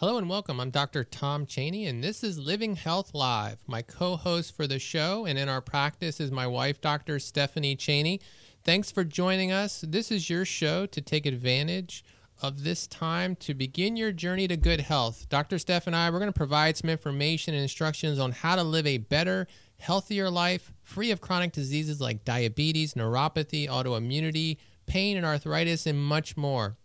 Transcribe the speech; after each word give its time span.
Hello 0.00 0.16
and 0.16 0.30
welcome. 0.30 0.60
I'm 0.60 0.70
Dr. 0.70 1.04
Tom 1.04 1.44
Cheney, 1.44 1.84
and 1.84 2.02
this 2.02 2.24
is 2.24 2.38
Living 2.38 2.74
Health 2.74 3.12
Live. 3.12 3.58
My 3.66 3.82
co 3.82 4.16
host 4.16 4.56
for 4.56 4.66
the 4.66 4.78
show 4.78 5.26
and 5.26 5.38
in 5.38 5.46
our 5.46 5.60
practice 5.60 6.20
is 6.20 6.30
my 6.30 6.46
wife, 6.46 6.80
Dr. 6.80 7.18
Stephanie 7.18 7.76
Cheney. 7.76 8.18
Thanks 8.64 8.90
for 8.90 9.04
joining 9.04 9.52
us. 9.52 9.84
This 9.86 10.10
is 10.10 10.30
your 10.30 10.46
show 10.46 10.86
to 10.86 11.02
take 11.02 11.26
advantage 11.26 12.02
of 12.40 12.64
this 12.64 12.86
time 12.86 13.36
to 13.40 13.52
begin 13.52 13.94
your 13.94 14.10
journey 14.10 14.48
to 14.48 14.56
good 14.56 14.80
health. 14.80 15.28
Dr. 15.28 15.58
Steph 15.58 15.86
and 15.86 15.94
I, 15.94 16.08
we're 16.08 16.18
going 16.18 16.32
to 16.32 16.38
provide 16.38 16.78
some 16.78 16.88
information 16.88 17.52
and 17.52 17.62
instructions 17.62 18.18
on 18.18 18.32
how 18.32 18.56
to 18.56 18.62
live 18.62 18.86
a 18.86 18.96
better, 18.96 19.48
healthier 19.76 20.30
life 20.30 20.72
free 20.82 21.10
of 21.10 21.20
chronic 21.20 21.52
diseases 21.52 22.00
like 22.00 22.24
diabetes, 22.24 22.94
neuropathy, 22.94 23.68
autoimmunity, 23.68 24.56
pain 24.86 25.18
and 25.18 25.26
arthritis, 25.26 25.86
and 25.86 26.02
much 26.02 26.38
more. 26.38 26.78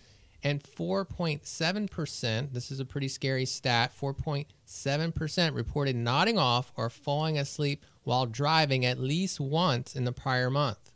and 0.48 0.64
4.7%, 0.64 2.53
this 2.53 2.72
is 2.72 2.80
a 2.80 2.86
pretty 2.86 3.09
scary 3.09 3.45
stat, 3.45 3.92
4.7% 4.00 5.53
reported 5.53 5.95
nodding 5.98 6.38
off 6.38 6.72
or 6.78 6.90
falling 6.90 7.38
asleep 7.38 7.86
while 8.03 8.26
driving 8.26 8.86
at 8.86 8.98
least 8.98 9.42
once 9.42 9.94
in 9.94 10.06
the 10.06 10.14
prior 10.14 10.50
month. 10.50 10.94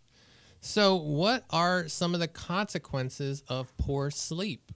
So, 0.61 0.95
what 0.95 1.44
are 1.49 1.89
some 1.89 2.13
of 2.13 2.22
the 2.22 2.29
consequences 2.29 3.44
of 3.49 3.75
poor 3.75 4.09
sleep? 4.09 4.72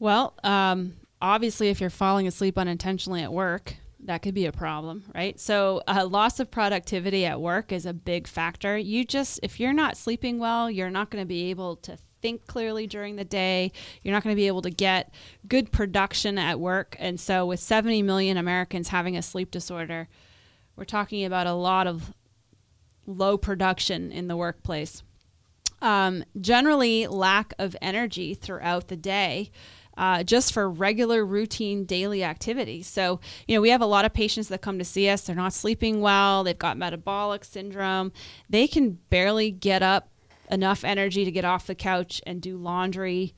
Well, 0.00 0.34
um, 0.42 0.94
obviously, 1.22 1.68
if 1.68 1.80
you're 1.80 1.88
falling 1.88 2.26
asleep 2.26 2.58
unintentionally 2.58 3.22
at 3.22 3.32
work, 3.32 3.76
that 4.00 4.22
could 4.22 4.34
be 4.34 4.46
a 4.46 4.52
problem, 4.52 5.04
right? 5.14 5.38
So, 5.38 5.82
uh, 5.86 6.04
loss 6.04 6.40
of 6.40 6.50
productivity 6.50 7.26
at 7.26 7.40
work 7.40 7.70
is 7.70 7.86
a 7.86 7.92
big 7.92 8.26
factor. 8.26 8.76
You 8.76 9.04
just, 9.04 9.38
if 9.44 9.60
you're 9.60 9.72
not 9.72 9.96
sleeping 9.96 10.40
well, 10.40 10.68
you're 10.68 10.90
not 10.90 11.10
going 11.10 11.22
to 11.22 11.28
be 11.28 11.50
able 11.50 11.76
to 11.76 11.96
think 12.20 12.46
clearly 12.46 12.86
during 12.86 13.16
the 13.16 13.24
day. 13.24 13.72
You're 14.02 14.14
not 14.14 14.22
going 14.22 14.34
to 14.34 14.40
be 14.40 14.46
able 14.46 14.62
to 14.62 14.70
get 14.70 15.12
good 15.48 15.72
production 15.72 16.38
at 16.38 16.60
work. 16.60 16.96
And 16.98 17.18
so, 17.18 17.46
with 17.46 17.60
70 17.60 18.02
million 18.02 18.36
Americans 18.36 18.88
having 18.88 19.16
a 19.16 19.22
sleep 19.22 19.50
disorder, 19.50 20.08
we're 20.76 20.84
talking 20.84 21.24
about 21.24 21.46
a 21.46 21.52
lot 21.52 21.86
of 21.86 22.12
low 23.06 23.36
production 23.36 24.12
in 24.12 24.28
the 24.28 24.36
workplace. 24.36 25.02
Um, 25.82 26.24
generally, 26.40 27.06
lack 27.06 27.54
of 27.58 27.74
energy 27.80 28.34
throughout 28.34 28.88
the 28.88 28.96
day. 28.96 29.50
Uh, 29.96 30.22
just 30.22 30.54
for 30.54 30.70
regular 30.70 31.26
routine 31.26 31.84
daily 31.84 32.24
activities. 32.24 32.86
So, 32.86 33.20
you 33.46 33.54
know, 33.54 33.60
we 33.60 33.68
have 33.68 33.82
a 33.82 33.86
lot 33.86 34.06
of 34.06 34.14
patients 34.14 34.48
that 34.48 34.62
come 34.62 34.78
to 34.78 34.84
see 34.84 35.10
us. 35.10 35.22
They're 35.22 35.36
not 35.36 35.52
sleeping 35.52 36.00
well. 36.00 36.42
They've 36.42 36.56
got 36.56 36.78
metabolic 36.78 37.44
syndrome. 37.44 38.12
They 38.48 38.66
can 38.66 38.92
barely 39.10 39.50
get 39.50 39.82
up 39.82 40.09
enough 40.50 40.84
energy 40.84 41.24
to 41.24 41.30
get 41.30 41.44
off 41.44 41.66
the 41.66 41.74
couch 41.74 42.20
and 42.26 42.42
do 42.42 42.56
laundry, 42.56 43.34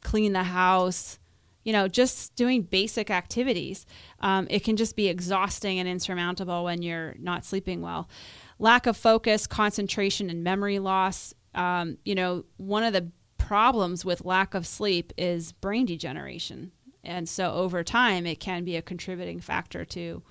clean 0.00 0.32
the 0.32 0.44
house, 0.44 1.18
you 1.64 1.72
know, 1.72 1.88
just 1.88 2.34
doing 2.34 2.62
basic 2.62 3.10
activities. 3.10 3.86
Um, 4.20 4.46
it 4.50 4.64
can 4.64 4.76
just 4.76 4.96
be 4.96 5.08
exhausting 5.08 5.78
and 5.78 5.88
insurmountable 5.88 6.64
when 6.64 6.82
you're 6.82 7.14
not 7.18 7.44
sleeping 7.44 7.80
well. 7.80 8.08
Lack 8.58 8.86
of 8.86 8.96
focus, 8.96 9.46
concentration, 9.46 10.30
and 10.30 10.42
memory 10.42 10.78
loss. 10.78 11.34
Um, 11.54 11.98
you 12.04 12.14
know, 12.14 12.44
one 12.56 12.82
of 12.82 12.92
the 12.92 13.10
problems 13.38 14.04
with 14.04 14.24
lack 14.24 14.54
of 14.54 14.66
sleep 14.66 15.12
is 15.18 15.52
brain 15.52 15.86
degeneration. 15.86 16.72
And 17.04 17.28
so 17.28 17.52
over 17.52 17.82
time, 17.82 18.26
it 18.26 18.40
can 18.40 18.64
be 18.64 18.76
a 18.76 18.82
contributing 18.82 19.40
factor 19.40 19.84
to 19.86 20.22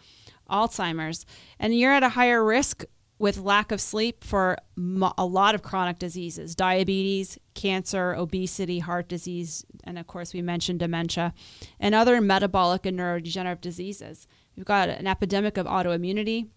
Alzheimer's. 0.50 1.26
And 1.60 1.78
you're 1.78 1.92
at 1.92 2.04
a 2.04 2.10
higher 2.10 2.44
risk 2.44 2.84
with 3.22 3.38
lack 3.38 3.72
of 3.72 3.80
sleep 3.80 4.24
for 4.24 4.58
a 4.76 5.26
lot 5.26 5.54
of 5.54 5.62
chronic 5.62 6.00
diseases 6.00 6.56
diabetes, 6.56 7.38
cancer, 7.54 8.14
obesity, 8.16 8.80
heart 8.80 9.08
disease, 9.08 9.64
and 9.84 10.00
of 10.00 10.08
course, 10.08 10.34
we 10.34 10.42
mentioned 10.42 10.80
dementia, 10.80 11.32
and 11.80 11.94
other 11.94 12.20
metabolic 12.20 12.84
and 12.88 12.98
neurodegenerative 12.98 13.62
diseases. 13.62 14.28
We've 14.58 14.66
got 14.66 14.90
an 14.90 15.06
epidemic 15.06 15.58
of 15.58 15.68
autoimmunity 15.68 16.48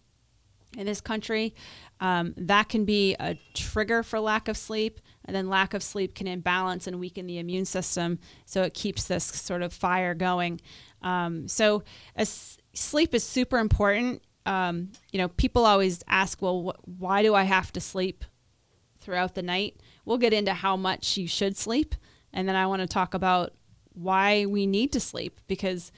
in 0.79 0.87
this 0.87 1.03
country. 1.03 1.55
Um, 2.01 2.33
that 2.39 2.71
can 2.71 2.87
be 2.87 3.15
a 3.21 3.39
trigger 3.53 4.03
for 4.03 4.19
lack 4.19 4.49
of 4.49 4.57
sleep, 4.57 5.01
and 5.27 5.37
then 5.37 5.51
lack 5.51 5.75
of 5.75 5.83
sleep 5.83 6.15
can 6.15 6.27
imbalance 6.27 6.87
and 6.87 6.99
weaken 6.99 7.27
the 7.27 7.39
immune 7.39 7.67
system, 7.67 8.19
so 8.47 8.63
it 8.63 8.73
keeps 8.73 9.05
this 9.05 9.25
sort 9.25 9.61
of 9.61 9.75
fire 9.75 10.15
going. 10.15 10.63
Um, 11.03 11.47
so, 11.47 11.83
sleep 12.73 13.15
is 13.15 13.23
super 13.23 13.59
important 13.59 14.23
um, 14.47 14.91
you 15.13 15.19
know, 15.19 15.29
people 15.29 15.65
always 15.65 16.03
ask, 16.09 16.41
well, 16.43 16.63
wh- 16.73 17.01
why 17.01 17.23
do 17.23 17.35
I 17.35 17.45
have 17.45 17.73
to 17.73 17.81
sleep 17.81 18.25
throughout 19.01 19.35
the 19.35 19.43
night? 19.43 19.81
We'll 20.05 20.19
get 20.19 20.33
into 20.33 20.53
how 20.53 20.77
much 20.77 21.17
you 21.17 21.27
should 21.27 21.57
sleep. 21.57 21.95
And 22.33 22.49
then 22.49 22.57
I 22.57 22.67
want 22.67 22.81
to 22.81 22.87
talk 22.87 23.15
about 23.15 23.55
why 23.95 24.45
we 24.47 24.67
need 24.67 24.93
to 24.93 25.01
sleep 25.01 25.41
because, 25.47 25.93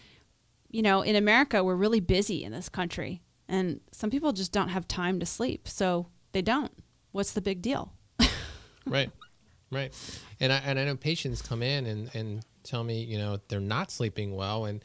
you 0.70 0.82
know, 0.82 1.02
in 1.02 1.16
America, 1.16 1.64
we're 1.64 1.74
really 1.74 2.00
busy 2.00 2.44
in 2.44 2.52
this 2.52 2.68
country. 2.68 3.22
And 3.48 3.80
some 3.90 4.10
people 4.10 4.32
just 4.32 4.52
don't 4.52 4.68
have 4.68 4.86
time 4.86 5.18
to 5.20 5.26
sleep. 5.26 5.66
So 5.66 6.06
they 6.32 6.42
don't. 6.42 6.72
What's 7.12 7.32
the 7.32 7.40
big 7.40 7.62
deal? 7.62 7.92
right. 8.86 9.10
Right. 9.72 9.92
And 10.38 10.52
I, 10.52 10.58
and 10.58 10.78
I 10.78 10.84
know 10.84 10.96
patients 10.96 11.42
come 11.42 11.62
in 11.62 11.86
and, 11.86 12.10
and 12.14 12.44
tell 12.62 12.84
me, 12.84 13.02
you 13.02 13.18
know, 13.18 13.38
they're 13.48 13.60
not 13.60 13.90
sleeping 13.90 14.36
well. 14.36 14.66
And, 14.66 14.82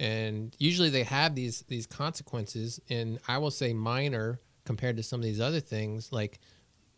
and 0.00 0.56
usually 0.58 0.88
they 0.88 1.04
have 1.04 1.34
these 1.34 1.62
these 1.68 1.86
consequences 1.86 2.80
and 2.88 3.20
i 3.28 3.38
will 3.38 3.50
say 3.50 3.72
minor 3.72 4.40
compared 4.64 4.96
to 4.96 5.02
some 5.02 5.20
of 5.20 5.24
these 5.24 5.40
other 5.40 5.60
things 5.60 6.10
like 6.10 6.40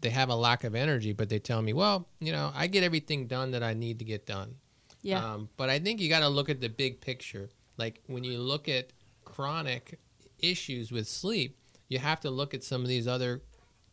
they 0.00 0.10
have 0.10 0.30
a 0.30 0.34
lack 0.34 0.64
of 0.64 0.74
energy 0.74 1.12
but 1.12 1.28
they 1.28 1.38
tell 1.38 1.60
me 1.60 1.72
well 1.72 2.08
you 2.20 2.32
know 2.32 2.50
i 2.54 2.66
get 2.66 2.82
everything 2.82 3.26
done 3.26 3.50
that 3.50 3.62
i 3.62 3.74
need 3.74 3.98
to 3.98 4.04
get 4.04 4.24
done. 4.24 4.54
Yeah. 5.02 5.32
Um, 5.32 5.48
but 5.56 5.68
i 5.68 5.78
think 5.80 6.00
you 6.00 6.08
got 6.08 6.20
to 6.20 6.28
look 6.28 6.48
at 6.48 6.60
the 6.60 6.68
big 6.68 7.00
picture. 7.00 7.50
Like 7.76 8.00
when 8.06 8.22
you 8.22 8.38
look 8.38 8.68
at 8.68 8.92
chronic 9.24 9.98
issues 10.38 10.92
with 10.92 11.08
sleep 11.08 11.56
you 11.88 11.98
have 11.98 12.20
to 12.20 12.30
look 12.30 12.54
at 12.54 12.62
some 12.62 12.82
of 12.82 12.88
these 12.88 13.08
other 13.08 13.42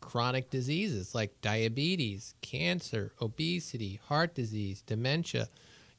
chronic 0.00 0.50
diseases 0.50 1.14
like 1.14 1.40
diabetes 1.40 2.34
cancer 2.42 3.12
obesity 3.20 4.00
heart 4.04 4.34
disease 4.34 4.82
dementia 4.82 5.48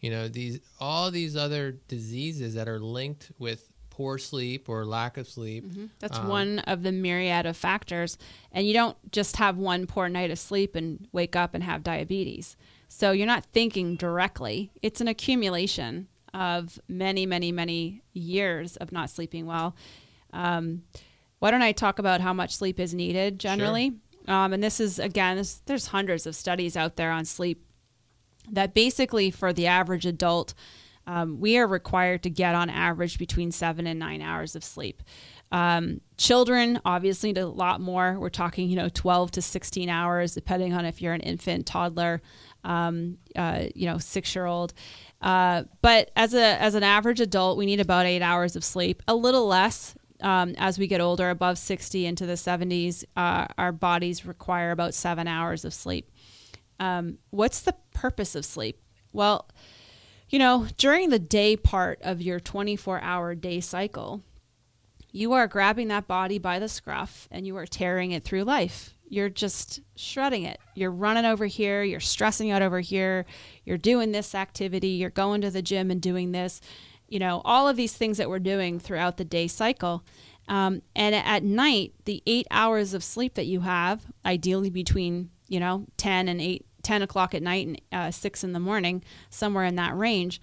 you 0.01 0.09
know 0.09 0.28
these 0.28 0.59
all 0.79 1.12
these 1.12 1.38
other 1.38 1.72
diseases 1.88 2.56
that 2.56 2.67
are 2.67 2.79
linked 2.79 3.31
with 3.39 3.72
poor 3.91 4.17
sleep 4.17 4.67
or 4.67 4.84
lack 4.84 5.17
of 5.17 5.28
sleep 5.28 5.63
mm-hmm. 5.66 5.85
that's 6.00 6.17
um, 6.17 6.28
one 6.28 6.59
of 6.59 6.81
the 6.81 6.91
myriad 6.91 7.45
of 7.45 7.56
factors. 7.56 8.17
And 8.51 8.66
you 8.66 8.73
don't 8.73 8.97
just 9.12 9.38
have 9.38 9.57
one 9.57 9.86
poor 9.86 10.09
night 10.09 10.31
of 10.31 10.39
sleep 10.39 10.75
and 10.75 11.07
wake 11.12 11.36
up 11.36 11.53
and 11.53 11.63
have 11.63 11.83
diabetes. 11.83 12.57
So 12.88 13.12
you're 13.12 13.27
not 13.27 13.45
thinking 13.45 13.95
directly. 13.95 14.71
It's 14.81 15.01
an 15.01 15.07
accumulation 15.07 16.07
of 16.33 16.80
many 16.88 17.25
many 17.25 17.51
many 17.51 18.01
years 18.13 18.77
of 18.77 18.92
not 18.92 19.09
sleeping 19.09 19.45
well. 19.45 19.75
Um, 20.33 20.83
why 21.39 21.51
don't 21.51 21.62
i 21.62 21.71
talk 21.71 22.00
about 22.00 22.21
how 22.21 22.33
much 22.33 22.56
sleep 22.56 22.80
is 22.80 22.94
needed 22.94 23.38
generally? 23.38 23.94
Sure. 24.25 24.36
um, 24.36 24.53
and 24.53 24.63
this 24.63 24.80
is 24.80 24.98
again 24.98 25.38
this, 25.38 25.62
there's 25.65 25.88
hundreds 25.88 26.25
of 26.25 26.36
studies 26.36 26.75
out 26.75 26.95
there 26.95 27.12
on 27.12 27.25
sleep 27.25 27.63
that 28.49 28.73
basically 28.73 29.31
for 29.31 29.53
the 29.53 29.67
average 29.67 30.05
adult, 30.05 30.53
um, 31.07 31.39
we 31.39 31.57
are 31.57 31.67
required 31.67 32.23
to 32.23 32.29
get 32.29 32.55
on 32.55 32.69
average 32.69 33.17
between 33.17 33.51
seven 33.51 33.88
and 33.88 33.99
nine 33.99 34.21
hours 34.21 34.55
of 34.55 34.63
sleep. 34.63 35.01
Um, 35.51 35.99
children 36.17 36.79
obviously 36.85 37.33
need 37.33 37.39
a 37.39 37.47
lot 37.47 37.81
more. 37.81 38.17
We're 38.17 38.29
talking, 38.29 38.69
you 38.69 38.75
know, 38.75 38.89
12 38.89 39.31
to 39.31 39.41
16 39.41 39.89
hours, 39.89 40.33
depending 40.33 40.73
on 40.73 40.85
if 40.85 41.01
you're 41.01 41.13
an 41.13 41.21
infant, 41.21 41.65
toddler, 41.65 42.21
um, 42.63 43.17
uh, 43.35 43.65
you 43.75 43.85
know, 43.88 43.97
six 43.97 44.33
year 44.33 44.45
old. 44.45 44.73
Uh, 45.21 45.63
but 45.81 46.11
as 46.15 46.33
a 46.33 46.61
as 46.61 46.73
an 46.73 46.83
average 46.83 47.19
adult, 47.19 47.57
we 47.57 47.65
need 47.65 47.79
about 47.79 48.05
eight 48.05 48.21
hours 48.21 48.55
of 48.55 48.63
sleep, 48.63 49.03
a 49.07 49.15
little 49.15 49.45
less 49.45 49.95
um, 50.21 50.55
as 50.57 50.77
we 50.77 50.88
get 50.88 51.01
older, 51.01 51.29
above 51.29 51.57
60 51.57 52.05
into 52.05 52.25
the 52.25 52.33
70s, 52.33 53.03
uh, 53.15 53.47
our 53.57 53.71
bodies 53.71 54.25
require 54.25 54.71
about 54.71 54.93
seven 54.93 55.27
hours 55.27 55.65
of 55.65 55.73
sleep. 55.73 56.09
Um, 56.79 57.17
what's 57.29 57.61
the 57.61 57.75
purpose 58.01 58.33
of 58.33 58.45
sleep? 58.45 58.81
Well, 59.13 59.48
you 60.30 60.39
know, 60.39 60.68
during 60.77 61.09
the 61.09 61.19
day 61.19 61.56
part 61.56 62.01
of 62.01 62.21
your 62.21 62.39
24 62.39 63.00
hour 63.01 63.36
day 63.36 63.59
cycle, 63.59 64.24
you 65.12 65.33
are 65.33 65.48
grabbing 65.48 65.89
that 65.89 66.07
body 66.07 66.39
by 66.39 66.57
the 66.57 66.68
scruff 66.69 67.27
and 67.30 67.45
you 67.45 67.57
are 67.57 67.68
tearing 67.68 68.12
it 68.12 68.24
through 68.24 68.44
life. 68.44 68.95
You're 69.07 69.30
just 69.30 69.81
shredding 69.95 70.44
it. 70.44 70.57
You're 70.74 70.89
running 70.89 71.25
over 71.25 71.45
here, 71.45 71.83
you're 71.83 72.00
stressing 72.00 72.50
out 72.50 72.62
over 72.62 72.80
here, 72.80 73.25
you're 73.65 73.77
doing 73.77 74.13
this 74.13 74.33
activity, 74.33 74.88
you're 74.88 75.09
going 75.09 75.42
to 75.42 75.51
the 75.51 75.62
gym 75.62 75.92
and 75.92 76.01
doing 76.01 76.31
this. 76.31 76.59
You 77.07 77.19
know, 77.19 77.42
all 77.45 77.68
of 77.68 77.75
these 77.75 77.94
things 77.94 78.18
that 78.18 78.30
we're 78.30 78.39
doing 78.39 78.80
throughout 78.80 79.18
the 79.18 79.25
day 79.25 79.48
cycle. 79.48 80.03
Um, 80.48 80.81
and 80.95 81.13
at 81.13 81.44
night, 81.44 81.94
the 82.06 82.24
eight 82.25 82.48
hours 82.50 82.94
of 82.94 83.03
sleep 83.03 83.36
that 83.36 83.45
you 83.45 83.59
have, 83.59 84.06
ideally 84.25 84.69
between, 84.69 85.30
you 85.50 85.59
know, 85.59 85.86
10 85.98 86.30
and 86.30 86.42
8, 86.42 86.65
10 86.83 87.01
o'clock 87.01 87.33
at 87.33 87.44
night 87.44 87.68
and 87.68 87.81
uh, 87.92 88.12
6 88.12 88.44
in 88.44 88.54
the 88.54 88.60
morning, 88.60 89.04
somewhere 89.30 89.66
in 89.66 89.75
that 89.75 89.98
range, 89.98 90.42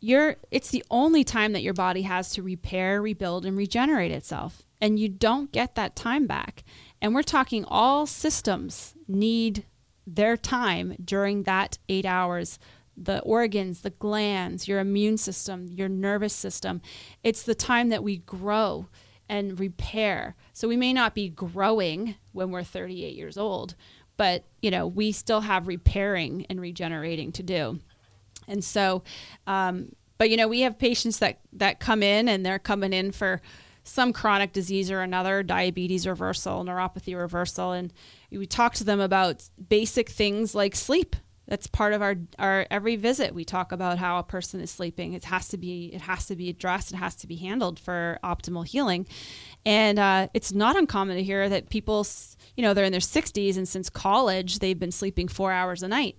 you're 0.00 0.36
it's 0.50 0.70
the 0.70 0.84
only 0.90 1.22
time 1.22 1.52
that 1.52 1.62
your 1.62 1.74
body 1.74 2.02
has 2.02 2.30
to 2.32 2.42
repair, 2.42 3.00
rebuild 3.00 3.46
and 3.46 3.56
regenerate 3.56 4.10
itself. 4.10 4.62
And 4.80 4.98
you 4.98 5.08
don't 5.08 5.52
get 5.52 5.76
that 5.76 5.94
time 5.94 6.26
back. 6.26 6.64
And 7.00 7.14
we're 7.14 7.22
talking 7.22 7.64
all 7.64 8.04
systems 8.06 8.94
need 9.06 9.64
their 10.04 10.36
time 10.36 10.96
during 11.02 11.44
that 11.44 11.78
8 11.88 12.04
hours. 12.04 12.58
The 12.96 13.20
organs, 13.20 13.82
the 13.82 13.90
glands, 13.90 14.68
your 14.68 14.80
immune 14.80 15.16
system, 15.16 15.68
your 15.70 15.88
nervous 15.88 16.34
system. 16.34 16.82
It's 17.22 17.44
the 17.44 17.54
time 17.54 17.88
that 17.88 18.02
we 18.02 18.18
grow 18.18 18.88
and 19.28 19.58
repair. 19.58 20.36
So 20.52 20.68
we 20.68 20.76
may 20.76 20.92
not 20.92 21.14
be 21.14 21.30
growing 21.30 22.16
when 22.32 22.50
we're 22.50 22.64
38 22.64 23.16
years 23.16 23.38
old, 23.38 23.74
but 24.22 24.44
you 24.60 24.70
know, 24.70 24.86
we 24.86 25.10
still 25.10 25.40
have 25.40 25.66
repairing 25.66 26.46
and 26.48 26.60
regenerating 26.60 27.32
to 27.32 27.42
do. 27.42 27.80
And 28.46 28.62
so, 28.62 29.02
um, 29.48 29.96
but 30.16 30.30
you 30.30 30.36
know, 30.36 30.46
we 30.46 30.60
have 30.60 30.78
patients 30.78 31.18
that 31.18 31.40
that 31.54 31.80
come 31.80 32.04
in 32.04 32.28
and 32.28 32.46
they're 32.46 32.60
coming 32.60 32.92
in 32.92 33.10
for 33.10 33.42
some 33.82 34.12
chronic 34.12 34.52
disease 34.52 34.92
or 34.92 35.00
another, 35.00 35.42
diabetes 35.42 36.06
reversal, 36.06 36.64
neuropathy 36.64 37.18
reversal, 37.18 37.72
and 37.72 37.92
we 38.30 38.46
talk 38.46 38.74
to 38.74 38.84
them 38.84 39.00
about 39.00 39.42
basic 39.68 40.08
things 40.08 40.54
like 40.54 40.76
sleep. 40.76 41.16
That's 41.48 41.66
part 41.66 41.92
of 41.92 42.00
our 42.00 42.14
our 42.38 42.68
every 42.70 42.94
visit. 42.94 43.34
We 43.34 43.44
talk 43.44 43.72
about 43.72 43.98
how 43.98 44.20
a 44.20 44.22
person 44.22 44.60
is 44.60 44.70
sleeping. 44.70 45.14
It 45.14 45.24
has 45.24 45.48
to 45.48 45.58
be 45.58 45.90
it 45.92 46.02
has 46.02 46.26
to 46.26 46.36
be 46.36 46.48
addressed. 46.48 46.92
It 46.92 46.96
has 46.98 47.16
to 47.16 47.26
be 47.26 47.34
handled 47.38 47.80
for 47.80 48.20
optimal 48.22 48.64
healing. 48.64 49.08
And 49.64 49.98
uh, 49.98 50.28
it's 50.34 50.52
not 50.52 50.76
uncommon 50.76 51.16
to 51.16 51.22
hear 51.22 51.48
that 51.48 51.70
people, 51.70 52.06
you 52.56 52.62
know, 52.62 52.74
they're 52.74 52.84
in 52.84 52.92
their 52.92 53.00
60s 53.00 53.56
and 53.56 53.68
since 53.68 53.88
college 53.88 54.58
they've 54.58 54.78
been 54.78 54.92
sleeping 54.92 55.28
four 55.28 55.52
hours 55.52 55.82
a 55.82 55.88
night 55.88 56.16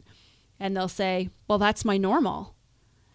and 0.59 0.75
they'll 0.75 0.87
say, 0.87 1.29
well, 1.47 1.57
that's 1.57 1.83
my 1.83 1.97
normal. 1.97 2.55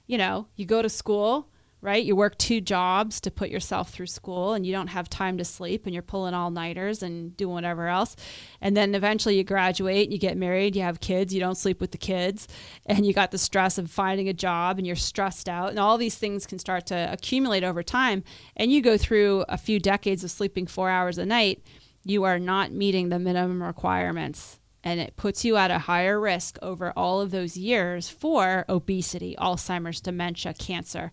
You 0.06 0.18
know, 0.18 0.48
you 0.56 0.66
go 0.66 0.82
to 0.82 0.88
school, 0.88 1.48
right? 1.80 2.04
You 2.04 2.16
work 2.16 2.36
two 2.38 2.60
jobs 2.60 3.20
to 3.20 3.30
put 3.30 3.50
yourself 3.50 3.90
through 3.90 4.06
school 4.06 4.52
and 4.52 4.66
you 4.66 4.72
don't 4.72 4.88
have 4.88 5.08
time 5.08 5.38
to 5.38 5.44
sleep 5.44 5.84
and 5.84 5.94
you're 5.94 6.02
pulling 6.02 6.34
all 6.34 6.50
nighters 6.50 7.02
and 7.02 7.36
doing 7.36 7.54
whatever 7.54 7.86
else. 7.86 8.16
And 8.60 8.76
then 8.76 8.94
eventually 8.94 9.36
you 9.36 9.44
graduate, 9.44 10.10
you 10.10 10.18
get 10.18 10.36
married, 10.36 10.74
you 10.74 10.82
have 10.82 11.00
kids, 11.00 11.32
you 11.32 11.40
don't 11.40 11.56
sleep 11.56 11.80
with 11.80 11.92
the 11.92 11.98
kids, 11.98 12.48
and 12.86 13.06
you 13.06 13.12
got 13.12 13.30
the 13.30 13.38
stress 13.38 13.78
of 13.78 13.90
finding 13.90 14.28
a 14.28 14.32
job 14.32 14.78
and 14.78 14.86
you're 14.86 14.96
stressed 14.96 15.48
out. 15.48 15.70
And 15.70 15.78
all 15.78 15.98
these 15.98 16.16
things 16.16 16.46
can 16.46 16.58
start 16.58 16.86
to 16.86 17.12
accumulate 17.12 17.62
over 17.62 17.82
time. 17.82 18.24
And 18.56 18.72
you 18.72 18.82
go 18.82 18.98
through 18.98 19.44
a 19.48 19.56
few 19.56 19.78
decades 19.78 20.24
of 20.24 20.30
sleeping 20.32 20.66
four 20.66 20.90
hours 20.90 21.18
a 21.18 21.26
night, 21.26 21.62
you 22.04 22.24
are 22.24 22.38
not 22.38 22.72
meeting 22.72 23.08
the 23.08 23.18
minimum 23.18 23.62
requirements 23.62 24.58
and 24.84 25.00
it 25.00 25.16
puts 25.16 25.44
you 25.44 25.56
at 25.56 25.70
a 25.70 25.78
higher 25.78 26.20
risk 26.20 26.58
over 26.62 26.92
all 26.96 27.20
of 27.20 27.30
those 27.30 27.56
years 27.56 28.08
for 28.08 28.64
obesity, 28.68 29.34
Alzheimer's, 29.38 30.00
dementia, 30.00 30.54
cancer, 30.54 31.10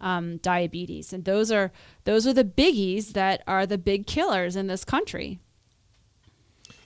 um, 0.00 0.38
diabetes, 0.38 1.12
and 1.12 1.24
those 1.24 1.50
are 1.50 1.72
those 2.04 2.26
are 2.26 2.32
the 2.32 2.44
biggies 2.44 3.12
that 3.12 3.42
are 3.46 3.66
the 3.66 3.78
big 3.78 4.06
killers 4.06 4.56
in 4.56 4.66
this 4.66 4.84
country. 4.84 5.38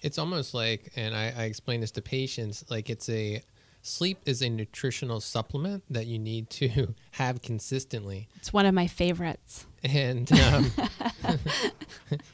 It's 0.03 0.19
almost 0.19 0.53
like, 0.53 0.93
and 0.97 1.14
I, 1.14 1.32
I 1.37 1.43
explain 1.44 1.81
this 1.81 1.93
to 1.93 2.03
patients, 2.03 2.64
like 2.69 2.91
it's 2.91 3.09
a 3.09 3.43
sleep 3.82 4.19
is 4.25 4.43
a 4.43 4.49
nutritional 4.49 5.20
supplement 5.20 5.82
that 5.91 6.06
you 6.06 6.19
need 6.19 6.49
to 6.50 6.94
have 7.12 7.43
consistently. 7.43 8.29
It's 8.37 8.53
one 8.53 8.64
of 8.64 8.75
my 8.75 8.87
favorites. 8.87 9.67
And 9.82 10.31
um, 10.32 10.70
and, 11.25 11.41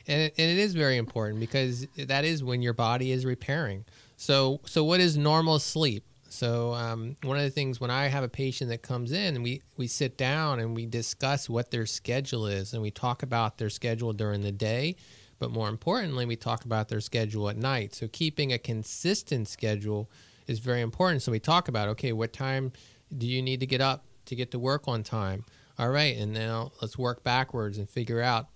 it, 0.07 0.35
and 0.37 0.51
it 0.51 0.59
is 0.59 0.75
very 0.75 0.99
important 0.99 1.41
because 1.41 1.87
that 1.97 2.25
is 2.25 2.45
when 2.45 2.63
your 2.63 2.75
body 2.75 3.11
is 3.11 3.25
repairing. 3.25 3.85
So 4.17 4.61
so 4.67 4.85
what 4.85 5.01
is 5.01 5.17
normal 5.17 5.59
sleep? 5.59 6.05
So 6.29 6.75
um, 6.75 7.17
one 7.23 7.37
of 7.37 7.43
the 7.43 7.51
things 7.51 7.81
when 7.81 7.91
I 7.91 8.07
have 8.07 8.23
a 8.23 8.29
patient 8.29 8.71
that 8.71 8.83
comes 8.83 9.13
in 9.13 9.43
we, 9.43 9.63
we 9.77 9.87
sit 9.87 10.19
down 10.19 10.61
and 10.61 10.75
we 10.75 10.87
discuss 10.87 11.49
what 11.49 11.71
their 11.71 11.87
schedule 11.87 12.47
is 12.47 12.73
and 12.75 12.83
we 12.83 12.91
talk 12.91 13.23
about 13.23 13.59
their 13.59 13.71
schedule 13.71 14.13
during 14.13 14.43
the 14.43 14.53
day, 14.53 14.97
but 15.39 15.51
more 15.51 15.69
importantly, 15.69 16.27
we 16.27 16.37
talk 16.37 16.65
about 16.65 16.89
their 16.89 17.01
schedule 17.01 17.49
at 17.49 17.57
night. 17.57 17.95
So 17.95 18.09
keeping 18.09 18.53
a 18.53 18.59
consistent 18.59 19.49
schedule 19.49 20.11
is 20.47 20.59
very 20.59 20.81
important. 20.81 21.23
So 21.23 21.33
we 21.33 21.41
talk 21.41 21.69
about 21.69 21.89
okay, 21.91 22.13
what 22.13 22.33
time 22.33 22.73
do 23.17 23.27
you 23.27 23.41
need 23.41 23.61
to 23.61 23.67
get 23.67 23.81
up 23.81 24.05
to 24.27 24.35
get 24.35 24.51
to 24.51 24.59
work 24.59 24.87
on 24.87 25.03
time? 25.03 25.45
All 25.79 25.91
right, 25.91 26.17
and 26.17 26.33
now 26.33 26.73
let's 26.83 26.99
work 26.99 27.23
backwards 27.23 27.79
and 27.79 27.89
figure 27.89 28.21
out. 28.21 28.49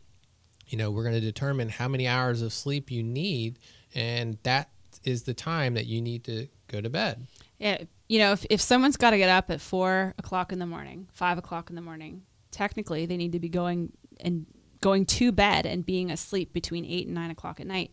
You 0.66 0.78
know, 0.78 0.90
we're 0.90 1.02
going 1.02 1.14
to 1.14 1.20
determine 1.20 1.68
how 1.68 1.86
many 1.86 2.08
hours 2.08 2.40
of 2.40 2.52
sleep 2.52 2.90
you 2.90 3.02
need, 3.02 3.58
and 3.94 4.38
that 4.42 4.70
is 5.04 5.24
the 5.24 5.34
time 5.34 5.74
that 5.74 5.86
you 5.86 6.00
need 6.00 6.24
to 6.24 6.48
go 6.68 6.80
to 6.80 6.88
bed. 6.88 7.26
Yeah, 7.62 7.84
you 8.08 8.18
know, 8.18 8.32
if 8.32 8.44
if 8.50 8.60
someone's 8.60 8.96
got 8.96 9.10
to 9.10 9.18
get 9.18 9.28
up 9.28 9.48
at 9.48 9.60
four 9.60 10.14
o'clock 10.18 10.50
in 10.52 10.58
the 10.58 10.66
morning, 10.66 11.06
five 11.12 11.38
o'clock 11.38 11.70
in 11.70 11.76
the 11.76 11.80
morning, 11.80 12.22
technically 12.50 13.06
they 13.06 13.16
need 13.16 13.30
to 13.32 13.38
be 13.38 13.48
going 13.48 13.92
and 14.18 14.46
going 14.80 15.06
to 15.06 15.30
bed 15.30 15.64
and 15.64 15.86
being 15.86 16.10
asleep 16.10 16.52
between 16.52 16.84
eight 16.84 17.06
and 17.06 17.14
nine 17.14 17.30
o'clock 17.30 17.60
at 17.60 17.68
night. 17.68 17.92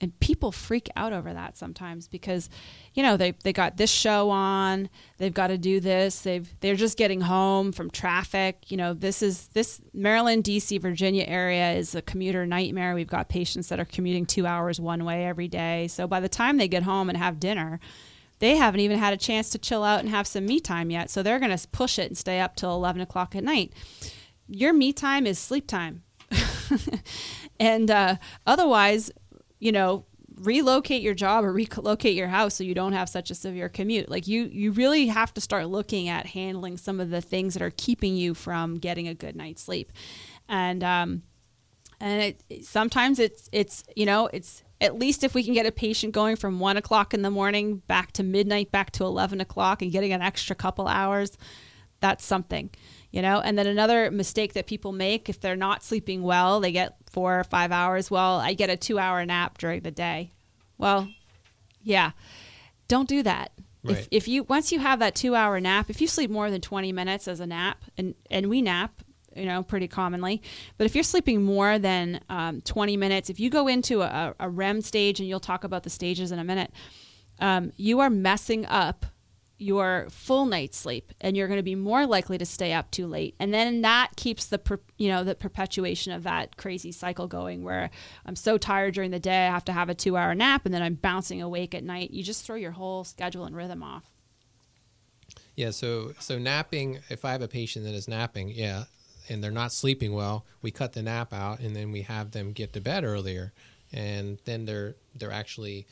And 0.00 0.16
people 0.20 0.52
freak 0.52 0.88
out 0.94 1.12
over 1.12 1.34
that 1.34 1.56
sometimes 1.56 2.06
because 2.06 2.48
you 2.94 3.02
know 3.02 3.16
they 3.16 3.32
they 3.42 3.52
got 3.52 3.76
this 3.76 3.90
show 3.90 4.30
on 4.30 4.88
they've 5.16 5.34
got 5.34 5.48
to 5.48 5.58
do 5.58 5.80
this 5.80 6.20
they've 6.20 6.48
they're 6.60 6.76
just 6.76 6.96
getting 6.96 7.22
home 7.22 7.72
from 7.72 7.90
traffic. 7.90 8.70
You 8.70 8.76
know 8.76 8.94
this 8.94 9.20
is 9.20 9.48
this 9.48 9.80
Maryland 9.92 10.44
DC 10.44 10.80
Virginia 10.80 11.24
area 11.26 11.72
is 11.72 11.96
a 11.96 12.02
commuter 12.02 12.46
nightmare. 12.46 12.94
We've 12.94 13.08
got 13.08 13.28
patients 13.28 13.68
that 13.70 13.80
are 13.80 13.84
commuting 13.84 14.26
2 14.26 14.46
hours 14.46 14.80
one 14.80 15.04
way 15.04 15.26
every 15.26 15.48
day. 15.48 15.88
So 15.88 16.06
by 16.06 16.20
the 16.20 16.28
time 16.28 16.56
they 16.56 16.68
get 16.68 16.84
home 16.84 17.08
and 17.08 17.18
have 17.18 17.40
dinner 17.40 17.80
they 18.38 18.56
haven't 18.56 18.80
even 18.80 18.98
had 18.98 19.12
a 19.12 19.16
chance 19.16 19.50
to 19.50 19.58
chill 19.58 19.82
out 19.82 20.00
and 20.00 20.08
have 20.08 20.26
some 20.26 20.46
me 20.46 20.60
time 20.60 20.90
yet 20.90 21.10
so 21.10 21.22
they're 21.22 21.38
going 21.38 21.56
to 21.56 21.68
push 21.68 21.98
it 21.98 22.08
and 22.08 22.18
stay 22.18 22.40
up 22.40 22.56
till 22.56 22.74
11 22.74 23.00
o'clock 23.00 23.34
at 23.34 23.44
night 23.44 23.72
your 24.46 24.72
me 24.72 24.92
time 24.92 25.26
is 25.26 25.38
sleep 25.38 25.66
time 25.66 26.02
and 27.60 27.90
uh, 27.90 28.16
otherwise 28.46 29.10
you 29.58 29.72
know, 29.72 30.04
relocate 30.36 31.02
your 31.02 31.14
job 31.14 31.44
or 31.44 31.52
relocate 31.52 32.14
your 32.14 32.28
house 32.28 32.54
so 32.54 32.62
you 32.62 32.74
don't 32.74 32.92
have 32.92 33.08
such 33.08 33.30
a 33.30 33.34
severe 33.34 33.68
commute. 33.68 34.08
Like 34.08 34.28
you 34.28 34.44
you 34.44 34.72
really 34.72 35.08
have 35.08 35.34
to 35.34 35.40
start 35.40 35.66
looking 35.66 36.08
at 36.08 36.26
handling 36.26 36.76
some 36.76 37.00
of 37.00 37.10
the 37.10 37.20
things 37.20 37.54
that 37.54 37.62
are 37.62 37.72
keeping 37.76 38.16
you 38.16 38.34
from 38.34 38.76
getting 38.76 39.08
a 39.08 39.14
good 39.14 39.34
night's 39.34 39.62
sleep. 39.62 39.92
And 40.48 40.84
um 40.84 41.22
and 42.00 42.36
it, 42.48 42.64
sometimes 42.64 43.18
it's 43.18 43.48
it's 43.52 43.82
you 43.96 44.06
know 44.06 44.28
it's 44.32 44.62
at 44.80 44.98
least 44.98 45.24
if 45.24 45.34
we 45.34 45.42
can 45.42 45.54
get 45.54 45.66
a 45.66 45.72
patient 45.72 46.12
going 46.12 46.36
from 46.36 46.60
one 46.60 46.76
o'clock 46.76 47.12
in 47.12 47.22
the 47.22 47.30
morning 47.30 47.82
back 47.86 48.12
to 48.12 48.22
midnight 48.22 48.70
back 48.70 48.90
to 48.92 49.04
11 49.04 49.40
o'clock 49.40 49.82
and 49.82 49.92
getting 49.92 50.12
an 50.12 50.22
extra 50.22 50.54
couple 50.54 50.86
hours 50.86 51.36
that's 52.00 52.24
something 52.24 52.70
you 53.10 53.22
know? 53.22 53.40
And 53.40 53.58
then 53.58 53.66
another 53.66 54.10
mistake 54.10 54.52
that 54.54 54.66
people 54.66 54.92
make 54.92 55.28
if 55.28 55.40
they're 55.40 55.56
not 55.56 55.82
sleeping 55.82 56.22
well 56.22 56.60
they 56.60 56.72
get 56.72 56.96
four 57.10 57.40
or 57.40 57.44
five 57.44 57.72
hours. 57.72 58.10
Well 58.10 58.38
i 58.38 58.54
get 58.54 58.70
a 58.70 58.76
two 58.76 58.98
hour 58.98 59.24
nap 59.24 59.58
during 59.58 59.80
the 59.80 59.90
day. 59.90 60.32
Well 60.76 61.08
yeah. 61.82 62.12
Don't 62.86 63.08
do 63.08 63.22
that. 63.22 63.52
Right. 63.84 63.98
if, 63.98 64.08
if 64.10 64.28
you 64.28 64.42
once 64.44 64.72
you 64.72 64.80
have 64.80 64.98
that 64.98 65.14
two 65.14 65.34
hour 65.34 65.60
nap 65.60 65.88
if 65.88 66.00
you 66.00 66.08
sleep 66.08 66.30
more 66.30 66.50
than 66.50 66.60
20 66.60 66.92
minutes 66.92 67.28
as 67.28 67.40
a 67.40 67.46
nap 67.46 67.84
and 67.96 68.14
and 68.30 68.48
we 68.48 68.60
nap 68.60 69.02
you 69.38 69.46
know 69.46 69.62
pretty 69.62 69.88
commonly. 69.88 70.42
But 70.76 70.86
if 70.86 70.94
you're 70.94 71.04
sleeping 71.04 71.42
more 71.42 71.78
than 71.78 72.20
um, 72.28 72.60
20 72.62 72.96
minutes 72.96 73.30
if 73.30 73.40
you 73.40 73.50
go 73.50 73.68
into 73.68 74.02
a, 74.02 74.34
a 74.38 74.48
rem 74.48 74.80
stage 74.80 75.20
and 75.20 75.28
you'll 75.28 75.40
talk 75.40 75.64
about 75.64 75.82
the 75.82 75.90
stages 75.90 76.32
in 76.32 76.38
a 76.38 76.44
minute 76.44 76.72
um, 77.40 77.72
you 77.76 78.00
are 78.00 78.10
messing 78.10 78.66
up 78.66 79.06
your 79.60 80.06
full 80.08 80.46
night's 80.46 80.78
sleep 80.78 81.12
and 81.20 81.36
you're 81.36 81.48
going 81.48 81.58
to 81.58 81.64
be 81.64 81.74
more 81.74 82.06
likely 82.06 82.38
to 82.38 82.46
stay 82.46 82.72
up 82.72 82.90
too 82.92 83.06
late. 83.06 83.34
And 83.40 83.52
then 83.52 83.82
that 83.82 84.10
keeps 84.16 84.46
the 84.46 84.58
per, 84.58 84.78
you 84.96 85.08
know 85.08 85.24
the 85.24 85.34
perpetuation 85.34 86.12
of 86.12 86.22
that 86.22 86.56
crazy 86.56 86.92
cycle 86.92 87.26
going 87.26 87.64
where 87.64 87.90
i'm 88.24 88.36
so 88.36 88.56
tired 88.56 88.94
during 88.94 89.10
the 89.10 89.18
day 89.18 89.46
i 89.46 89.50
have 89.50 89.64
to 89.64 89.72
have 89.72 89.88
a 89.88 89.94
2 89.94 90.16
hour 90.16 90.34
nap 90.34 90.64
and 90.64 90.72
then 90.72 90.82
i'm 90.82 90.94
bouncing 90.94 91.42
awake 91.42 91.74
at 91.74 91.82
night. 91.82 92.12
You 92.12 92.22
just 92.22 92.44
throw 92.44 92.56
your 92.56 92.70
whole 92.70 93.02
schedule 93.04 93.44
and 93.44 93.56
rhythm 93.56 93.82
off. 93.82 94.04
Yeah 95.56 95.70
so 95.70 96.12
so 96.20 96.38
napping 96.38 97.00
if 97.08 97.24
i 97.24 97.32
have 97.32 97.42
a 97.42 97.48
patient 97.48 97.84
that 97.84 97.94
is 97.94 98.06
napping 98.06 98.50
yeah 98.50 98.84
and 99.28 99.42
they're 99.42 99.50
not 99.50 99.72
sleeping 99.72 100.12
well, 100.12 100.44
we 100.62 100.70
cut 100.70 100.92
the 100.92 101.02
nap 101.02 101.32
out, 101.32 101.60
and 101.60 101.74
then 101.74 101.92
we 101.92 102.02
have 102.02 102.30
them 102.30 102.52
get 102.52 102.72
to 102.72 102.80
bed 102.80 103.04
earlier, 103.04 103.52
and 103.92 104.38
then 104.44 104.64
they're 104.64 104.96
they're 105.14 105.32
actually 105.32 105.86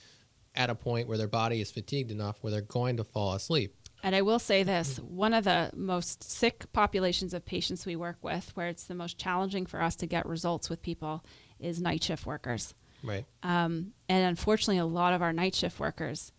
at 0.55 0.71
a 0.71 0.75
point 0.75 1.09
where 1.09 1.19
their 1.19 1.29
body 1.29 1.61
is 1.61 1.71
fatigued 1.71 2.11
enough 2.11 2.39
where 2.41 2.51
they're 2.51 2.63
going 2.63 2.97
to 2.97 3.05
fall 3.05 3.35
asleep. 3.35 3.75
And 4.03 4.15
I 4.15 4.23
will 4.23 4.39
say 4.39 4.63
this 4.63 4.99
one 4.99 5.35
of 5.35 5.45
the 5.45 5.71
most 5.75 6.23
sick 6.23 6.71
populations 6.73 7.35
of 7.35 7.45
patients 7.45 7.87
we 7.87 7.97
work 7.97 8.19
with, 8.23 8.51
where 8.55 8.69
it's 8.69 8.85
the 8.85 8.95
most 8.95 9.19
challenging 9.19 9.67
for 9.67 9.83
us 9.83 9.97
to 9.97 10.07
get 10.07 10.27
results 10.27 10.71
with 10.71 10.83
people, 10.83 11.25
is 11.59 11.81
night 11.81 12.03
shift 12.03 12.27
workers. 12.27 12.75
Right. 13.03 13.25
Um, 13.43 13.93
and 14.09 14.25
unfortunately, 14.25 14.79
a 14.79 14.87
lot 14.87 15.13
of 15.13 15.23
our 15.23 15.33
night 15.33 15.55
shift 15.55 15.79
workers 15.81 16.33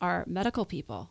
are 0.00 0.24
medical 0.26 0.64
people. 0.64 1.10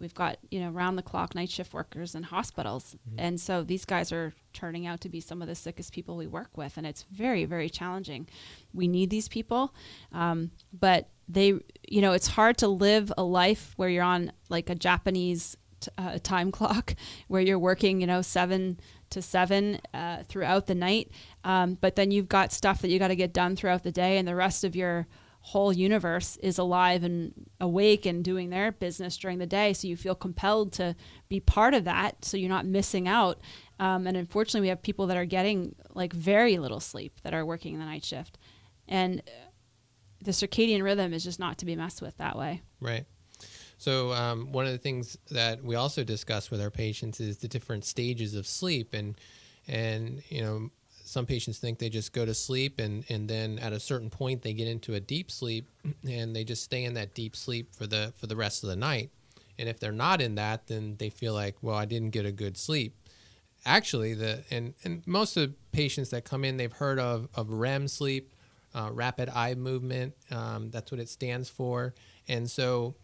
We've 0.00 0.14
got 0.14 0.38
you 0.50 0.60
know 0.60 0.70
round 0.70 0.96
the 0.96 1.02
clock 1.02 1.34
night 1.34 1.50
shift 1.50 1.74
workers 1.74 2.14
in 2.14 2.22
hospitals, 2.22 2.96
and 3.18 3.40
so 3.40 3.62
these 3.62 3.84
guys 3.84 4.10
are 4.12 4.32
turning 4.52 4.86
out 4.86 5.00
to 5.02 5.08
be 5.08 5.20
some 5.20 5.42
of 5.42 5.48
the 5.48 5.54
sickest 5.54 5.92
people 5.92 6.16
we 6.16 6.26
work 6.26 6.56
with, 6.56 6.76
and 6.76 6.86
it's 6.86 7.04
very 7.12 7.44
very 7.44 7.68
challenging. 7.68 8.26
We 8.72 8.88
need 8.88 9.10
these 9.10 9.28
people, 9.28 9.74
um, 10.12 10.50
but 10.72 11.08
they 11.28 11.54
you 11.88 12.00
know 12.00 12.12
it's 12.12 12.28
hard 12.28 12.56
to 12.58 12.68
live 12.68 13.12
a 13.18 13.22
life 13.22 13.74
where 13.76 13.88
you're 13.88 14.02
on 14.02 14.32
like 14.48 14.70
a 14.70 14.74
Japanese 14.74 15.56
t- 15.80 15.90
uh, 15.98 16.18
time 16.22 16.50
clock 16.58 16.94
where 17.28 17.42
you're 17.42 17.58
working 17.58 18.00
you 18.00 18.06
know 18.06 18.22
seven 18.22 18.80
to 19.10 19.20
seven 19.20 19.80
uh, 19.92 20.22
throughout 20.28 20.66
the 20.66 20.74
night, 20.74 21.10
um, 21.44 21.76
but 21.80 21.96
then 21.96 22.10
you've 22.10 22.28
got 22.28 22.52
stuff 22.52 22.80
that 22.80 22.88
you 22.88 22.98
got 22.98 23.08
to 23.08 23.16
get 23.16 23.32
done 23.34 23.54
throughout 23.54 23.82
the 23.82 23.92
day, 23.92 24.16
and 24.16 24.26
the 24.26 24.36
rest 24.36 24.64
of 24.64 24.74
your 24.74 25.06
whole 25.42 25.72
universe 25.72 26.36
is 26.38 26.58
alive 26.58 27.02
and 27.02 27.32
awake 27.60 28.06
and 28.06 28.22
doing 28.22 28.50
their 28.50 28.72
business 28.72 29.16
during 29.16 29.38
the 29.38 29.46
day. 29.46 29.72
So 29.72 29.88
you 29.88 29.96
feel 29.96 30.14
compelled 30.14 30.72
to 30.74 30.94
be 31.28 31.40
part 31.40 31.74
of 31.74 31.84
that. 31.84 32.24
So 32.24 32.36
you're 32.36 32.48
not 32.48 32.66
missing 32.66 33.08
out. 33.08 33.40
Um, 33.78 34.06
and 34.06 34.16
unfortunately, 34.16 34.62
we 34.62 34.68
have 34.68 34.82
people 34.82 35.06
that 35.06 35.16
are 35.16 35.24
getting 35.24 35.74
like 35.94 36.12
very 36.12 36.58
little 36.58 36.80
sleep 36.80 37.20
that 37.22 37.32
are 37.32 37.46
working 37.46 37.78
the 37.78 37.84
night 37.86 38.04
shift. 38.04 38.38
And 38.86 39.22
the 40.22 40.32
circadian 40.32 40.82
rhythm 40.82 41.14
is 41.14 41.24
just 41.24 41.40
not 41.40 41.58
to 41.58 41.64
be 41.64 41.74
messed 41.74 42.02
with 42.02 42.18
that 42.18 42.36
way. 42.36 42.60
Right. 42.80 43.06
So 43.78 44.12
um, 44.12 44.52
one 44.52 44.66
of 44.66 44.72
the 44.72 44.78
things 44.78 45.16
that 45.30 45.64
we 45.64 45.74
also 45.74 46.04
discuss 46.04 46.50
with 46.50 46.60
our 46.60 46.70
patients 46.70 47.18
is 47.18 47.38
the 47.38 47.48
different 47.48 47.86
stages 47.86 48.34
of 48.34 48.46
sleep, 48.46 48.92
and 48.92 49.18
and 49.66 50.22
you 50.28 50.42
know 50.42 50.70
some 51.10 51.26
patients 51.26 51.58
think 51.58 51.80
they 51.80 51.88
just 51.88 52.12
go 52.12 52.24
to 52.24 52.32
sleep 52.32 52.78
and, 52.78 53.04
and 53.10 53.28
then 53.28 53.58
at 53.58 53.72
a 53.72 53.80
certain 53.80 54.08
point 54.08 54.42
they 54.42 54.52
get 54.52 54.68
into 54.68 54.94
a 54.94 55.00
deep 55.00 55.28
sleep 55.28 55.68
and 56.08 56.36
they 56.36 56.44
just 56.44 56.62
stay 56.62 56.84
in 56.84 56.94
that 56.94 57.14
deep 57.14 57.34
sleep 57.34 57.74
for 57.74 57.84
the 57.84 58.12
for 58.16 58.28
the 58.28 58.36
rest 58.36 58.62
of 58.62 58.70
the 58.70 58.76
night 58.76 59.10
and 59.58 59.68
if 59.68 59.80
they're 59.80 59.90
not 59.90 60.20
in 60.20 60.36
that 60.36 60.68
then 60.68 60.94
they 60.98 61.10
feel 61.10 61.34
like 61.34 61.56
well 61.62 61.74
i 61.74 61.84
didn't 61.84 62.10
get 62.10 62.24
a 62.24 62.30
good 62.30 62.56
sleep 62.56 62.94
actually 63.66 64.14
the 64.14 64.44
and, 64.52 64.72
and 64.84 65.04
most 65.04 65.36
of 65.36 65.48
the 65.48 65.54
patients 65.72 66.10
that 66.10 66.24
come 66.24 66.44
in 66.44 66.56
they've 66.56 66.72
heard 66.72 67.00
of, 67.00 67.28
of 67.34 67.50
rem 67.50 67.88
sleep 67.88 68.32
uh, 68.72 68.88
rapid 68.92 69.28
eye 69.30 69.56
movement 69.56 70.14
um, 70.30 70.70
that's 70.70 70.92
what 70.92 71.00
it 71.00 71.08
stands 71.08 71.48
for 71.48 71.92
and 72.28 72.48
so 72.48 72.94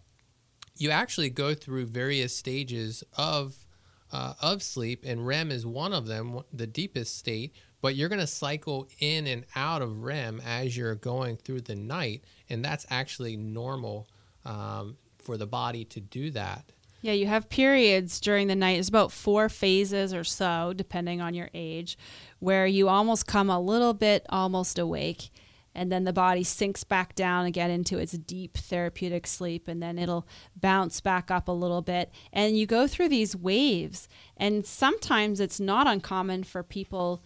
you 0.77 0.91
actually 0.91 1.29
go 1.29 1.55
through 1.55 1.87
various 1.87 2.37
stages 2.37 3.03
of 3.17 3.67
uh, 4.13 4.35
of 4.41 4.63
sleep, 4.63 5.03
and 5.05 5.27
REM 5.27 5.51
is 5.51 5.67
one 5.67 5.93
of 5.93 6.07
them, 6.07 6.41
the 6.53 6.67
deepest 6.67 7.17
state. 7.19 7.55
But 7.87 7.95
you're 7.95 8.09
going 8.09 8.19
to 8.19 8.27
cycle 8.27 8.89
in 8.99 9.29
and 9.29 9.47
out 9.55 9.81
of 9.81 10.03
REM 10.03 10.43
as 10.45 10.77
you're 10.77 10.97
going 10.97 11.37
through 11.37 11.61
the 11.61 11.77
night, 11.77 12.25
and 12.51 12.65
that's 12.65 12.85
actually 12.91 13.37
normal 13.37 14.09
um, 14.45 14.97
for 15.19 15.37
the 15.37 15.47
body 15.47 15.85
to 15.85 16.01
do 16.01 16.33
that. 16.33 16.65
Yeah, 17.03 17.13
you 17.13 17.29
have 17.29 17.49
periods 17.49 18.19
during 18.19 18.49
the 18.49 18.57
night. 18.57 18.81
It's 18.81 18.89
about 18.89 19.13
four 19.13 19.49
phases 19.49 20.13
or 20.13 20.25
so, 20.25 20.73
depending 20.75 21.21
on 21.21 21.33
your 21.33 21.49
age, 21.55 21.97
where 22.41 22.67
you 22.67 22.89
almost 22.89 23.29
come 23.29 23.51
a 23.51 23.61
little 23.61 23.95
bit 23.95 24.27
almost 24.31 24.81
awake 24.81 25.31
and 25.73 25.93
then 25.93 26.03
the 26.03 26.13
body 26.13 26.43
sinks 26.43 26.83
back 26.83 27.15
down 27.15 27.47
again 27.47 27.71
into 27.71 27.99
its 27.99 28.13
deep 28.13 28.57
therapeutic 28.57 29.29
sleep 29.29 29.69
and 29.69 29.81
then 29.81 29.97
it'll 29.99 30.27
bounce 30.57 31.01
back 31.01 31.31
up 31.31 31.47
a 31.47 31.53
little 31.53 31.83
bit 31.83 32.11
and 32.33 32.59
you 32.59 32.67
go 32.67 32.87
through 32.89 33.11
these 33.11 33.37
waves 33.37 34.09
and 34.39 34.67
sometimes 34.67 35.39
it's 35.39 35.61
not 35.61 35.87
uncommon 35.87 36.43
for 36.43 36.63
people 36.63 37.23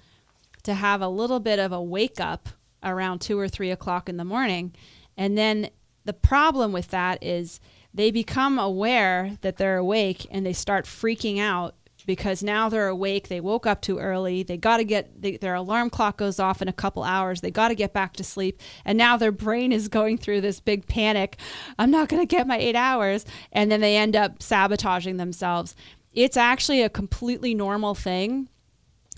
to 0.62 0.74
have 0.74 1.00
a 1.00 1.08
little 1.08 1.40
bit 1.40 1.58
of 1.58 1.72
a 1.72 1.82
wake 1.82 2.20
up 2.20 2.48
around 2.82 3.20
two 3.20 3.38
or 3.38 3.48
three 3.48 3.70
o'clock 3.70 4.08
in 4.08 4.16
the 4.16 4.24
morning 4.24 4.72
and 5.16 5.36
then 5.36 5.70
the 6.04 6.12
problem 6.12 6.72
with 6.72 6.88
that 6.88 7.22
is 7.22 7.60
they 7.92 8.10
become 8.10 8.58
aware 8.58 9.36
that 9.42 9.56
they're 9.56 9.76
awake 9.76 10.26
and 10.30 10.46
they 10.46 10.52
start 10.52 10.86
freaking 10.86 11.38
out 11.38 11.74
because 12.06 12.42
now 12.42 12.68
they're 12.68 12.88
awake. 12.88 13.28
They 13.28 13.40
woke 13.40 13.66
up 13.66 13.82
too 13.82 13.98
early. 13.98 14.42
They 14.42 14.56
got 14.56 14.78
to 14.78 14.84
get 14.84 15.20
they, 15.20 15.36
their 15.36 15.54
alarm 15.54 15.90
clock 15.90 16.16
goes 16.16 16.40
off 16.40 16.62
in 16.62 16.68
a 16.68 16.72
couple 16.72 17.02
hours. 17.02 17.40
They 17.40 17.50
got 17.50 17.68
to 17.68 17.74
get 17.74 17.92
back 17.92 18.14
to 18.14 18.24
sleep. 18.24 18.60
And 18.84 18.96
now 18.96 19.16
their 19.16 19.32
brain 19.32 19.72
is 19.72 19.88
going 19.88 20.18
through 20.18 20.40
this 20.40 20.60
big 20.60 20.86
panic. 20.86 21.36
I'm 21.78 21.90
not 21.90 22.08
going 22.08 22.22
to 22.22 22.26
get 22.26 22.46
my 22.46 22.58
eight 22.58 22.76
hours. 22.76 23.26
And 23.52 23.70
then 23.70 23.80
they 23.80 23.96
end 23.96 24.16
up 24.16 24.42
sabotaging 24.42 25.18
themselves. 25.18 25.76
It's 26.12 26.36
actually 26.36 26.82
a 26.82 26.88
completely 26.88 27.54
normal 27.54 27.94
thing 27.94 28.48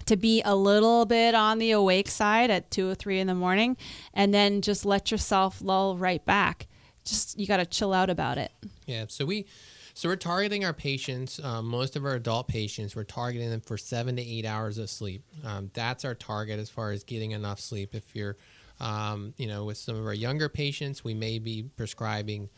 to 0.06 0.16
be 0.16 0.42
a 0.44 0.54
little 0.54 1.04
bit 1.04 1.35
on 1.35 1.59
the 1.59 1.73
awake 1.73 2.09
side 2.09 2.50
at 2.50 2.71
two 2.71 2.88
or 2.88 2.94
three 2.94 3.21
in 3.21 3.26
the 3.26 3.35
morning 3.35 3.76
and 4.14 4.32
then 4.32 4.62
just 4.62 4.85
let 4.85 5.11
yourself 5.11 5.61
lull 5.62 5.97
right 5.97 6.25
back. 6.25 6.66
Just 7.04 7.38
you 7.38 7.47
got 7.47 7.56
to 7.59 7.66
chill 7.66 7.92
out 7.92 8.11
about 8.11 8.38
it. 8.38 8.52
Yeah. 8.87 9.06
So 9.09 9.25
we 9.25 9.47
so 9.94 10.09
we're 10.09 10.16
targeting 10.16 10.64
our 10.64 10.73
patients, 10.73 11.38
um, 11.44 11.66
most 11.66 11.97
of 11.97 12.04
our 12.04 12.14
adult 12.14 12.49
patients, 12.49 12.97
we're 12.97 13.04
targeting 13.04 13.50
them 13.50 13.61
for 13.61 13.76
seven 13.76 14.16
to 14.16 14.23
eight 14.23 14.47
hours 14.47 14.78
of 14.78 14.88
sleep. 14.88 15.23
Um, 15.44 15.71
that's 15.75 16.04
our 16.04 16.14
target 16.14 16.59
as 16.59 16.71
far 16.71 16.92
as 16.92 17.04
getting 17.04 17.32
enough 17.32 17.61
sleep. 17.61 17.94
If 17.94 18.16
you're, 18.16 18.38
um, 18.80 19.35
you 19.37 19.47
know, 19.47 19.64
with 19.64 19.76
some 19.76 19.97
of 19.97 20.06
our 20.06 20.14
younger 20.14 20.49
patients, 20.49 21.04
we 21.04 21.12
may 21.12 21.38
be 21.38 21.64
prescribing 21.76 22.49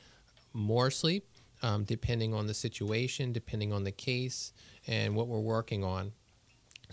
more 0.52 0.92
sleep, 0.92 1.26
um, 1.62 1.82
depending 1.82 2.34
on 2.34 2.46
the 2.46 2.54
situation, 2.54 3.32
depending 3.32 3.72
on 3.72 3.82
the 3.82 3.92
case, 3.92 4.52
and 4.86 5.16
what 5.16 5.26
we're 5.26 5.40
working 5.40 5.82
on. 5.82 6.12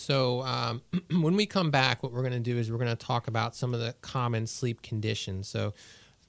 So 0.02 0.42
um, 0.42 0.82
when 1.22 1.36
we 1.36 1.46
come 1.46 1.72
back, 1.72 2.04
what 2.04 2.12
we're 2.12 2.22
going 2.22 2.34
to 2.34 2.40
do 2.40 2.58
is 2.58 2.72
we're 2.72 2.78
going 2.78 2.90
to 2.90 2.96
talk 2.96 3.28
about 3.28 3.56
some 3.56 3.74
of 3.74 3.80
the 3.80 3.94
common 4.02 4.48
sleep 4.48 4.82
conditions. 4.82 5.48
So 5.48 5.74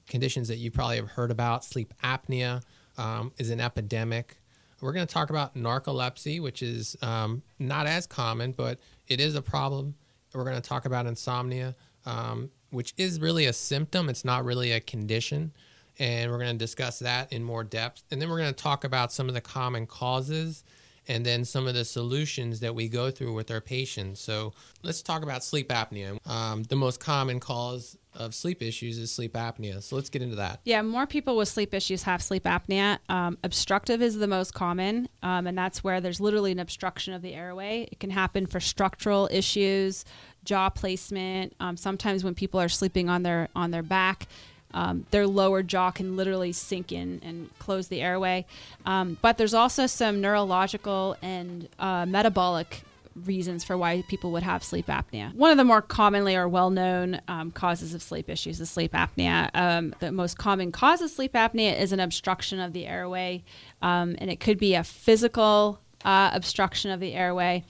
conditions 0.07 0.47
that 0.49 0.57
you 0.57 0.71
probably 0.71 0.97
have 0.97 1.09
heard 1.09 1.31
about: 1.31 1.65
sleep 1.65 1.93
apnea 2.03 2.61
um, 2.97 3.31
is 3.37 3.49
an 3.49 3.59
epidemic. 3.59 4.37
We're 4.81 4.93
going 4.93 5.07
to 5.07 5.13
talk 5.13 5.29
about 5.29 5.55
narcolepsy, 5.55 6.41
which 6.41 6.61
is 6.61 6.97
um, 7.01 7.41
not 7.57 7.87
as 7.87 8.05
common, 8.05 8.51
but 8.51 8.79
it 9.07 9.21
is 9.21 9.35
a 9.35 9.41
problem. 9.41 9.95
We're 10.33 10.43
going 10.43 10.61
to 10.61 10.61
talk 10.61 10.85
about 10.85 11.05
insomnia, 11.05 11.75
um, 12.05 12.49
which 12.71 12.93
is 12.97 13.21
really 13.21 13.45
a 13.45 13.53
symptom. 13.53 14.09
It's 14.09 14.25
not 14.25 14.43
really 14.43 14.73
a 14.73 14.81
condition. 14.81 15.53
And 15.99 16.31
we're 16.31 16.39
going 16.39 16.51
to 16.51 16.57
discuss 16.57 16.99
that 16.99 17.31
in 17.31 17.43
more 17.43 17.63
depth. 17.63 18.03
And 18.11 18.21
then 18.21 18.29
we're 18.29 18.39
going 18.39 18.53
to 18.53 18.63
talk 18.63 18.83
about 18.83 19.13
some 19.13 19.29
of 19.29 19.35
the 19.35 19.41
common 19.41 19.85
causes 19.85 20.63
and 21.07 21.25
then 21.25 21.45
some 21.45 21.67
of 21.67 21.73
the 21.73 21.85
solutions 21.85 22.59
that 22.61 22.73
we 22.73 22.87
go 22.87 23.11
through 23.11 23.33
with 23.33 23.51
our 23.51 23.61
patients. 23.61 24.21
So 24.21 24.53
let's 24.83 25.01
talk 25.01 25.23
about 25.23 25.43
sleep 25.43 25.69
apnea. 25.69 26.17
Um, 26.27 26.63
the 26.63 26.75
most 26.75 26.99
common 26.99 27.39
cause 27.39 27.97
of 28.15 28.33
sleep 28.35 28.61
issues 28.61 28.97
is 28.97 29.11
sleep 29.11 29.33
apnea. 29.33 29.81
So 29.81 29.95
let's 29.95 30.09
get 30.09 30.21
into 30.21 30.35
that. 30.35 30.59
Yeah, 30.65 30.81
more 30.81 31.07
people 31.07 31.35
with 31.35 31.47
sleep 31.47 31.73
issues 31.73 32.03
have 32.03 32.21
sleep 32.21 32.43
apnea. 32.43 32.99
Um, 33.09 33.37
obstructive 33.43 34.01
is 34.01 34.17
the 34.17 34.27
most 34.27 34.53
common, 34.53 35.09
um, 35.23 35.47
and 35.47 35.57
that's 35.57 35.83
where 35.83 35.99
there's 35.99 36.19
literally 36.19 36.51
an 36.51 36.59
obstruction 36.59 37.13
of 37.13 37.21
the 37.21 37.33
airway. 37.33 37.87
It 37.91 37.99
can 37.99 38.11
happen 38.11 38.45
for 38.45 38.59
structural 38.59 39.27
issues, 39.31 40.05
jaw 40.43 40.69
placement. 40.69 41.55
Um, 41.59 41.77
sometimes 41.77 42.23
when 42.23 42.35
people 42.35 42.59
are 42.59 42.69
sleeping 42.69 43.09
on 43.09 43.23
their 43.23 43.49
on 43.55 43.71
their 43.71 43.83
back. 43.83 44.27
Um, 44.73 45.05
their 45.11 45.27
lower 45.27 45.63
jaw 45.63 45.91
can 45.91 46.15
literally 46.15 46.51
sink 46.51 46.91
in 46.91 47.21
and 47.23 47.49
close 47.59 47.87
the 47.87 48.01
airway. 48.01 48.45
Um, 48.85 49.17
but 49.21 49.37
there's 49.37 49.53
also 49.53 49.87
some 49.87 50.21
neurological 50.21 51.15
and 51.21 51.69
uh, 51.79 52.05
metabolic 52.05 52.83
reasons 53.25 53.63
for 53.63 53.77
why 53.77 54.03
people 54.07 54.31
would 54.31 54.43
have 54.43 54.63
sleep 54.63 54.87
apnea. 54.87 55.33
One 55.35 55.51
of 55.51 55.57
the 55.57 55.63
more 55.63 55.81
commonly 55.81 56.35
or 56.35 56.47
well 56.47 56.69
known 56.69 57.21
um, 57.27 57.51
causes 57.51 57.93
of 57.93 58.01
sleep 58.01 58.29
issues 58.29 58.59
is 58.59 58.69
sleep 58.69 58.93
apnea. 58.93 59.49
Um, 59.53 59.93
the 59.99 60.11
most 60.11 60.37
common 60.37 60.71
cause 60.71 61.01
of 61.01 61.11
sleep 61.11 61.33
apnea 61.33 61.79
is 61.79 61.91
an 61.91 61.99
obstruction 61.99 62.59
of 62.59 62.73
the 62.73 62.87
airway, 62.87 63.43
um, 63.81 64.15
and 64.17 64.29
it 64.29 64.39
could 64.39 64.57
be 64.57 64.75
a 64.75 64.83
physical 64.83 65.79
uh, 66.03 66.31
obstruction 66.33 66.91
of 66.91 66.99
the 66.99 67.13
airway. 67.13 67.63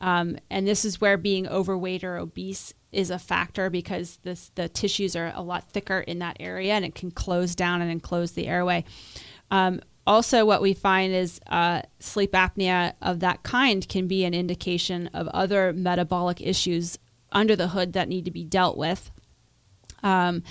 Um, 0.00 0.38
and 0.48 0.66
this 0.66 0.84
is 0.84 1.00
where 1.00 1.16
being 1.16 1.46
overweight 1.46 2.04
or 2.04 2.16
obese 2.16 2.74
is 2.92 3.10
a 3.10 3.18
factor 3.18 3.70
because 3.70 4.18
this, 4.22 4.50
the 4.54 4.68
tissues 4.68 5.14
are 5.14 5.32
a 5.34 5.42
lot 5.42 5.64
thicker 5.70 6.00
in 6.00 6.18
that 6.18 6.36
area 6.40 6.74
and 6.74 6.84
it 6.84 6.94
can 6.94 7.10
close 7.10 7.54
down 7.54 7.80
and 7.80 7.90
enclose 7.90 8.32
the 8.32 8.46
airway. 8.46 8.84
Um, 9.50 9.80
also, 10.06 10.44
what 10.44 10.62
we 10.62 10.74
find 10.74 11.12
is 11.12 11.40
uh, 11.48 11.82
sleep 12.00 12.32
apnea 12.32 12.94
of 13.02 13.20
that 13.20 13.42
kind 13.42 13.86
can 13.88 14.08
be 14.08 14.24
an 14.24 14.34
indication 14.34 15.08
of 15.08 15.28
other 15.28 15.72
metabolic 15.72 16.40
issues 16.40 16.98
under 17.32 17.54
the 17.54 17.68
hood 17.68 17.92
that 17.92 18.08
need 18.08 18.24
to 18.24 18.30
be 18.30 18.42
dealt 18.42 18.76
with. 18.76 19.10
Um, 20.02 20.42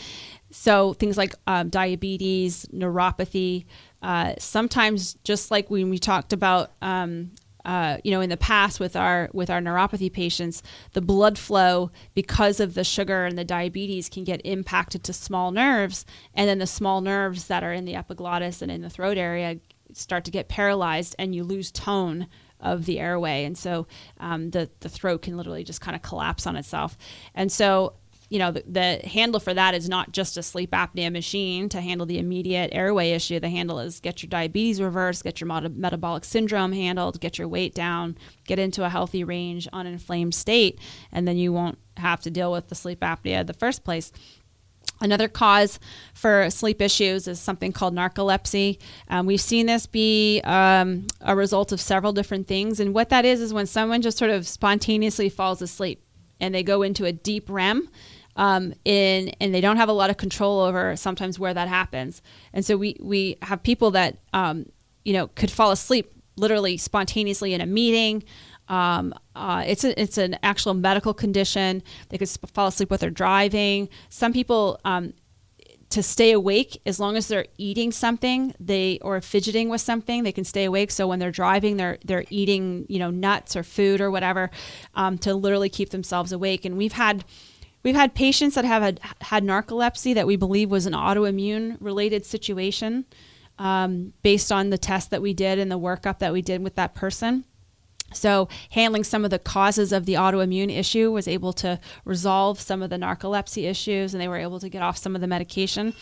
so, 0.52 0.94
things 0.94 1.18
like 1.18 1.34
um, 1.48 1.70
diabetes, 1.70 2.68
neuropathy, 2.74 3.66
uh, 4.02 4.36
sometimes 4.38 5.16
just 5.24 5.52
like 5.52 5.70
when 5.70 5.90
we 5.90 6.00
talked 6.00 6.32
about 6.32 6.72
um, 6.82 7.32
uh, 7.66 7.98
you 8.04 8.12
know, 8.12 8.22
in 8.22 8.30
the 8.30 8.38
past 8.38 8.80
with 8.80 8.96
our 8.96 9.30
with 9.34 9.50
our 9.50 9.62
neuropathy 9.62 10.12
patients, 10.12 10.64
the 10.94 11.02
blood 11.02 11.38
flow 11.38 11.92
because 12.14 12.60
of 12.60 12.74
the 12.74 12.84
sugar 12.84 13.26
and 13.26 13.38
the 13.38 13.44
diabetes 13.44 14.10
can 14.10 14.24
get 14.24 14.42
impacted 14.46 15.04
to 15.04 15.14
small 15.14 15.52
nerves, 15.52 16.06
and 16.34 16.48
then 16.48 16.60
the 16.60 16.68
small 16.68 17.02
nerves 17.02 17.48
that 17.48 17.64
are 17.64 17.74
in 17.74 17.86
the 17.86 17.96
epiglottis 17.96 18.62
and 18.62 18.72
in 18.72 18.82
the 18.82 18.90
throat 18.90 19.18
area 19.18 19.60
start 19.94 20.24
to 20.26 20.32
get 20.32 20.48
paralyzed, 20.48 21.16
and 21.20 21.36
you 21.36 21.44
lose 21.44 21.72
tone 21.72 22.28
of 22.62 22.86
the 22.86 23.00
airway, 23.00 23.46
and 23.46 23.58
so 23.58 23.88
um, 24.20 24.52
the 24.52 24.70
the 24.80 24.90
throat 24.90 25.22
can 25.22 25.38
literally 25.38 25.64
just 25.64 25.82
kind 25.82 25.96
of 25.96 26.02
collapse 26.02 26.46
on 26.48 26.56
itself. 26.56 26.98
And 27.34 27.52
so 27.52 27.94
you 28.30 28.38
know, 28.38 28.52
the, 28.52 28.64
the, 28.68 29.08
handle 29.08 29.40
for 29.40 29.54
that 29.56 29.74
is 29.74 29.90
not 29.90 30.12
just 30.12 30.38
a 30.38 30.44
sleep 30.44 30.72
apnea 30.72 31.12
machine 31.12 31.68
to 31.70 31.82
handle 31.82 32.06
the 32.06 32.20
immediate 32.20 32.70
airway 32.74 33.12
issue. 33.12 33.40
The 33.40 33.50
handle 33.50 33.80
is 33.80 34.00
get 34.00 34.22
your 34.22 34.30
diabetes 34.30 34.80
reversed, 34.80 35.24
get 35.24 35.42
your 35.42 35.48
metabolic 35.48 36.24
syndrome 36.24 36.72
handled, 36.72 37.20
get 37.20 37.40
your 37.40 37.48
weight 37.48 37.74
down, 37.74 38.18
get 38.46 38.60
into 38.60 38.86
a 38.86 38.90
healthy 38.90 39.24
range, 39.24 39.68
uninflamed 39.74 40.36
state, 40.36 40.80
and 41.12 41.28
then 41.28 41.38
you 41.38 41.52
won't 41.52 41.80
have 41.98 42.22
to 42.22 42.30
deal 42.30 42.52
with 42.52 42.70
the 42.70 42.76
sleep 42.76 43.00
apnea 43.00 43.42
in 43.42 43.48
the 43.48 43.54
first 43.54 43.84
place. 43.84 44.12
Another 45.02 45.28
cause 45.28 45.80
for 46.14 46.50
sleep 46.50 46.82
issues 46.82 47.28
is 47.28 47.40
something 47.40 47.72
called 47.72 47.96
narcolepsy. 47.96 48.80
Um, 49.08 49.26
we've 49.26 49.42
seen 49.42 49.66
this 49.66 49.88
be 49.88 50.42
um, 50.44 51.08
a 51.22 51.36
result 51.36 51.72
of 51.72 51.80
several 51.80 52.12
different 52.12 52.48
things. 52.48 52.80
And 52.80 52.94
what 52.94 53.10
that 53.10 53.24
is, 53.24 53.40
is 53.40 53.54
when 53.54 53.66
someone 53.66 54.02
just 54.02 54.18
sort 54.18 54.32
of 54.32 54.46
spontaneously 54.48 55.30
falls 55.30 55.62
asleep 55.62 56.04
and 56.40 56.54
they 56.54 56.64
go 56.64 56.82
into 56.82 57.06
a 57.06 57.12
deep 57.12 57.50
REM 57.50 57.90
um, 58.40 58.74
in, 58.86 59.30
and 59.42 59.54
they 59.54 59.60
don't 59.60 59.76
have 59.76 59.90
a 59.90 59.94
lot 59.94 60.10
of 60.10 60.16
control 60.16 60.62
over 60.62 60.96
sometimes 60.96 61.38
where 61.38 61.54
that 61.54 61.68
happens. 61.68 62.22
And 62.54 62.66
so 62.66 62.78
we, 62.78 62.96
we 63.02 63.36
have 63.42 63.62
people 63.62 63.92
that, 63.92 64.18
um, 64.32 64.66
you 65.04 65.12
know, 65.12 65.28
could 65.28 65.52
fall 65.52 65.72
asleep 65.72 66.10
literally 66.38 66.78
spontaneously 66.78 67.54
in 67.54 67.60
a 67.60 67.66
meeting. 67.66 68.24
Um, 68.70 69.14
uh, 69.36 69.66
it's 69.68 69.84
a, 69.84 70.02
it's 70.02 70.18
an 70.18 70.38
actual 70.42 70.74
medical 70.74 71.14
condition. 71.14 71.84
They 72.08 72.18
could 72.18 72.30
sp- 72.32 72.48
fall 72.54 72.68
asleep 72.68 72.92
while 72.92 72.98
they're 72.98 73.10
driving. 73.10 73.90
Some 74.08 74.32
people 74.32 74.80
um, 74.86 75.14
to 75.90 76.02
stay 76.02 76.32
awake 76.32 76.82
as 76.86 76.98
long 76.98 77.18
as 77.18 77.28
they're 77.28 77.48
eating 77.58 77.92
something 77.92 78.54
they 78.58 79.00
or 79.02 79.20
fidgeting 79.20 79.68
with 79.70 79.82
something 79.82 80.24
they 80.24 80.32
can 80.32 80.44
stay 80.44 80.66
awake 80.66 80.92
so 80.92 81.08
when 81.08 81.18
they're 81.18 81.32
driving 81.32 81.78
they're 81.78 81.98
they're 82.06 82.26
eating 82.30 82.86
you 82.88 83.00
know 83.00 83.10
nuts 83.10 83.56
or 83.56 83.64
food 83.64 84.00
or 84.00 84.12
whatever 84.12 84.52
um, 84.94 85.18
to 85.18 85.34
literally 85.34 85.68
keep 85.68 85.90
themselves 85.90 86.32
awake 86.32 86.64
and 86.64 86.78
we've 86.78 86.94
had 86.94 87.26
We've 87.84 87.96
had 87.96 88.14
patients 88.14 88.56
that 88.56 88.66
have 88.66 88.82
had, 88.82 89.00
had 89.22 89.44
narcolepsy 89.44 90.14
that 90.16 90.28
we 90.28 90.36
believe 90.36 90.70
was 90.70 90.86
an 90.86 90.94
autoimmune 90.94 91.78
related 91.80 92.26
situation 92.26 93.06
um, 93.58 94.14
based 94.22 94.52
on 94.52 94.70
the 94.70 94.78
test 94.78 95.12
that 95.12 95.22
we 95.22 95.34
did 95.34 95.60
and 95.60 95.72
the 95.72 95.80
workup 95.80 96.20
that 96.20 96.34
we 96.34 96.42
did 96.42 96.64
with 96.64 96.76
that 96.76 96.96
person. 96.96 97.46
So, 98.12 98.50
handling 98.72 99.04
some 99.04 99.24
of 99.24 99.30
the 99.30 99.38
causes 99.38 99.92
of 99.92 100.06
the 100.06 100.16
autoimmune 100.16 100.76
issue 100.76 101.12
was 101.12 101.28
able 101.28 101.54
to 101.54 101.80
resolve 102.06 102.60
some 102.60 102.82
of 102.82 102.90
the 102.90 102.96
narcolepsy 102.98 103.70
issues, 103.70 104.14
and 104.14 104.22
they 104.22 104.28
were 104.28 104.38
able 104.38 104.60
to 104.60 104.70
get 104.70 104.82
off 104.82 104.98
some 104.98 105.14
of 105.14 105.22
the 105.22 105.28
medication. 105.28 105.94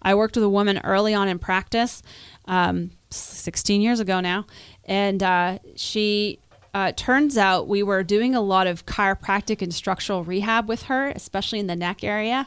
I 0.00 0.14
worked 0.14 0.36
with 0.36 0.44
a 0.44 0.48
woman 0.48 0.80
early 0.84 1.12
on 1.12 1.26
in 1.26 1.40
practice, 1.40 2.02
um, 2.44 2.92
16 3.10 3.80
years 3.80 3.98
ago 3.98 4.20
now, 4.20 4.46
and 4.84 5.20
uh, 5.22 5.58
she 5.74 6.38
uh, 6.76 6.92
turns 6.92 7.38
out 7.38 7.66
we 7.66 7.82
were 7.82 8.02
doing 8.02 8.34
a 8.34 8.40
lot 8.42 8.66
of 8.66 8.84
chiropractic 8.84 9.62
and 9.62 9.72
structural 9.72 10.24
rehab 10.24 10.68
with 10.68 10.82
her, 10.82 11.08
especially 11.08 11.58
in 11.58 11.68
the 11.68 11.74
neck 11.74 12.04
area. 12.04 12.46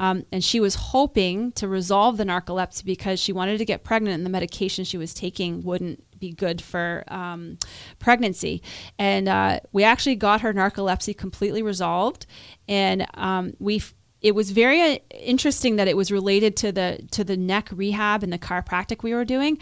Um, 0.00 0.26
and 0.32 0.42
she 0.42 0.58
was 0.58 0.74
hoping 0.74 1.52
to 1.52 1.68
resolve 1.68 2.16
the 2.16 2.24
narcolepsy 2.24 2.84
because 2.84 3.20
she 3.20 3.32
wanted 3.32 3.58
to 3.58 3.64
get 3.64 3.84
pregnant, 3.84 4.16
and 4.16 4.26
the 4.26 4.30
medication 4.30 4.84
she 4.84 4.98
was 4.98 5.14
taking 5.14 5.62
wouldn't 5.62 6.02
be 6.18 6.32
good 6.32 6.60
for 6.60 7.04
um, 7.06 7.56
pregnancy. 8.00 8.62
And 8.98 9.28
uh, 9.28 9.60
we 9.70 9.84
actually 9.84 10.16
got 10.16 10.40
her 10.40 10.52
narcolepsy 10.52 11.16
completely 11.16 11.62
resolved, 11.62 12.26
and 12.66 13.06
um, 13.14 13.54
we 13.60 13.80
it 14.20 14.34
was 14.34 14.50
very 14.50 14.82
uh, 14.82 14.98
interesting 15.12 15.76
that 15.76 15.86
it 15.86 15.96
was 15.96 16.10
related 16.10 16.56
to 16.56 16.72
the 16.72 17.06
to 17.12 17.22
the 17.22 17.36
neck 17.36 17.68
rehab 17.70 18.24
and 18.24 18.32
the 18.32 18.38
chiropractic 18.40 19.04
we 19.04 19.14
were 19.14 19.24
doing 19.24 19.56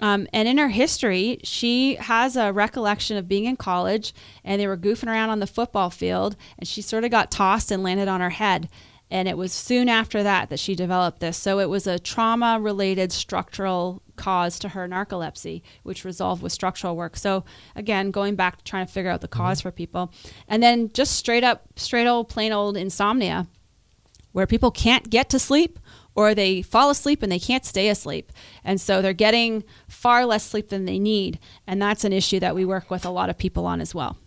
um, 0.00 0.26
and 0.32 0.48
in 0.48 0.58
her 0.58 0.68
history, 0.68 1.38
she 1.44 1.96
has 1.96 2.36
a 2.36 2.52
recollection 2.52 3.16
of 3.16 3.28
being 3.28 3.44
in 3.44 3.56
college 3.56 4.14
and 4.44 4.60
they 4.60 4.66
were 4.66 4.76
goofing 4.76 5.08
around 5.08 5.30
on 5.30 5.40
the 5.40 5.46
football 5.46 5.90
field 5.90 6.36
and 6.58 6.66
she 6.66 6.82
sort 6.82 7.04
of 7.04 7.10
got 7.10 7.30
tossed 7.30 7.70
and 7.70 7.82
landed 7.82 8.08
on 8.08 8.20
her 8.20 8.30
head. 8.30 8.68
And 9.10 9.28
it 9.28 9.36
was 9.36 9.52
soon 9.52 9.88
after 9.88 10.22
that 10.22 10.50
that 10.50 10.60
she 10.60 10.74
developed 10.74 11.20
this. 11.20 11.36
So 11.36 11.58
it 11.58 11.68
was 11.68 11.86
a 11.86 11.98
trauma 11.98 12.58
related 12.60 13.12
structural 13.12 14.02
cause 14.16 14.58
to 14.60 14.68
her 14.68 14.88
narcolepsy, 14.88 15.62
which 15.82 16.04
resolved 16.04 16.42
with 16.42 16.52
structural 16.52 16.96
work. 16.96 17.16
So 17.16 17.44
again, 17.74 18.12
going 18.12 18.36
back 18.36 18.58
to 18.58 18.64
trying 18.64 18.86
to 18.86 18.92
figure 18.92 19.10
out 19.10 19.20
the 19.20 19.28
because 19.28 19.58
mm-hmm. 19.58 19.68
for 19.68 19.72
people. 19.72 20.12
And 20.46 20.62
then 20.62 20.90
just 20.92 21.16
straight 21.16 21.44
up, 21.44 21.66
straight 21.76 22.06
old, 22.06 22.28
plain 22.28 22.52
old 22.52 22.76
insomnia, 22.76 23.48
where 24.32 24.46
people 24.46 24.70
can't 24.70 25.10
get 25.10 25.28
to 25.30 25.38
sleep 25.40 25.78
or 26.20 26.34
they 26.34 26.60
fall 26.60 26.90
asleep 26.90 27.22
and 27.22 27.32
they 27.32 27.38
can't 27.38 27.64
stay 27.64 27.88
asleep. 27.88 28.30
And 28.62 28.78
so 28.78 29.00
they're 29.00 29.14
getting 29.14 29.64
far 29.88 30.26
less 30.26 30.44
sleep 30.44 30.68
than 30.68 30.84
they 30.84 30.98
need. 30.98 31.38
And 31.66 31.80
that's 31.80 32.04
an 32.04 32.12
issue 32.12 32.38
that 32.40 32.54
we 32.54 32.66
work 32.66 32.90
with 32.90 33.06
a 33.06 33.10
lot 33.10 33.30
of 33.30 33.38
people 33.38 33.64
on 33.64 33.80
as 33.80 33.94
well. 33.94 34.18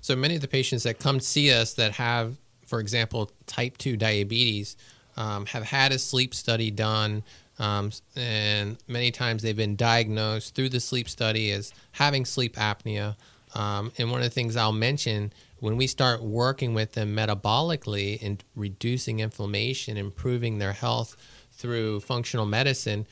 So 0.00 0.14
many 0.14 0.36
of 0.36 0.42
the 0.42 0.48
patients 0.48 0.84
that 0.84 1.00
come 1.00 1.18
see 1.18 1.52
us 1.52 1.74
that 1.74 1.90
have, 1.94 2.36
for 2.66 2.78
example, 2.78 3.32
type 3.46 3.78
2 3.78 3.96
diabetes, 3.96 4.76
um, 5.16 5.46
have 5.46 5.64
had 5.64 5.90
a 5.90 5.98
sleep 5.98 6.36
study 6.36 6.70
done. 6.70 7.24
Um, 7.58 7.90
and 8.14 8.76
many 8.86 9.10
times 9.10 9.42
they've 9.42 9.56
been 9.56 9.74
diagnosed 9.74 10.54
through 10.54 10.68
the 10.68 10.78
sleep 10.78 11.08
study 11.08 11.50
as 11.50 11.74
having 11.90 12.24
sleep 12.24 12.54
apnea. 12.54 13.16
Um, 13.54 13.92
and 13.98 14.10
one 14.10 14.20
of 14.20 14.24
the 14.24 14.30
things 14.30 14.56
I'll 14.56 14.72
mention 14.72 15.32
when 15.60 15.76
we 15.76 15.86
start 15.86 16.22
working 16.22 16.74
with 16.74 16.92
them 16.92 17.14
metabolically 17.16 18.22
and 18.22 18.42
reducing 18.54 19.20
inflammation, 19.20 19.96
improving 19.96 20.58
their 20.58 20.72
health 20.72 21.16
through 21.52 22.00
functional 22.00 22.46
medicine, 22.46 23.06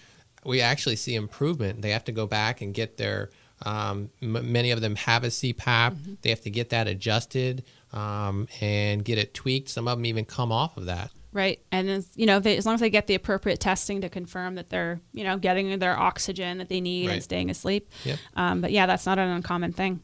we 0.44 0.60
actually 0.60 0.96
see 0.96 1.14
improvement. 1.14 1.80
They 1.80 1.90
have 1.90 2.04
to 2.04 2.12
go 2.12 2.26
back 2.26 2.60
and 2.60 2.74
get 2.74 2.96
their, 2.96 3.30
um, 3.64 4.10
m- 4.20 4.52
many 4.52 4.72
of 4.72 4.80
them 4.80 4.96
have 4.96 5.22
a 5.24 5.28
CPAP. 5.28 5.54
Mm-hmm. 5.56 6.14
They 6.22 6.30
have 6.30 6.40
to 6.42 6.50
get 6.50 6.70
that 6.70 6.88
adjusted 6.88 7.64
um, 7.92 8.48
and 8.60 9.04
get 9.04 9.18
it 9.18 9.32
tweaked. 9.32 9.68
Some 9.68 9.86
of 9.86 9.96
them 9.96 10.06
even 10.06 10.24
come 10.24 10.50
off 10.50 10.76
of 10.76 10.86
that. 10.86 11.10
Right, 11.34 11.60
and 11.72 11.88
as, 11.88 12.10
you 12.14 12.26
know, 12.26 12.40
they, 12.40 12.58
as 12.58 12.66
long 12.66 12.74
as 12.74 12.80
they 12.80 12.90
get 12.90 13.06
the 13.06 13.14
appropriate 13.14 13.58
testing 13.58 14.02
to 14.02 14.10
confirm 14.10 14.56
that 14.56 14.68
they're, 14.68 15.00
you 15.14 15.24
know, 15.24 15.38
getting 15.38 15.78
their 15.78 15.98
oxygen 15.98 16.58
that 16.58 16.68
they 16.68 16.82
need 16.82 17.06
right. 17.06 17.14
and 17.14 17.22
staying 17.22 17.48
asleep. 17.48 17.90
Yep. 18.04 18.18
Um, 18.36 18.60
but 18.60 18.70
yeah, 18.70 18.84
that's 18.84 19.06
not 19.06 19.18
an 19.18 19.30
uncommon 19.30 19.72
thing. 19.72 20.02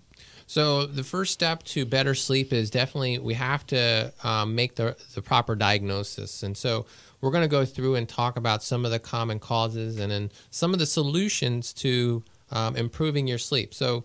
So 0.49 0.87
the 0.87 1.05
first 1.05 1.35
step 1.35 1.63
to 1.65 1.85
better 1.85 2.15
sleep 2.15 2.55
is 2.55 2.71
definitely 2.71 3.19
we 3.19 3.35
have 3.35 3.67
to 3.67 4.11
um, 4.25 4.55
make 4.55 4.77
the, 4.77 4.97
the 5.15 5.21
proper 5.21 5.55
diagnosis. 5.55 6.43
And 6.43 6.57
so 6.57 6.87
we're 7.21 7.33
going 7.33 7.43
to 7.43 7.49
go 7.49 7.67
through 7.67 7.97
and 7.97 8.09
talk 8.09 8.39
about 8.39 8.63
some 8.63 8.87
of 8.87 8.91
the 8.91 8.99
common 8.99 9.41
causes 9.41 9.99
and 9.99 10.11
then 10.11 10.33
some 10.51 10.73
of 10.73 10.79
the 10.79 10.87
solutions 10.87 11.75
to 11.75 12.25
um, 12.51 12.77
improving 12.77 13.27
your 13.27 13.37
sleep. 13.37 13.75
So, 13.75 14.05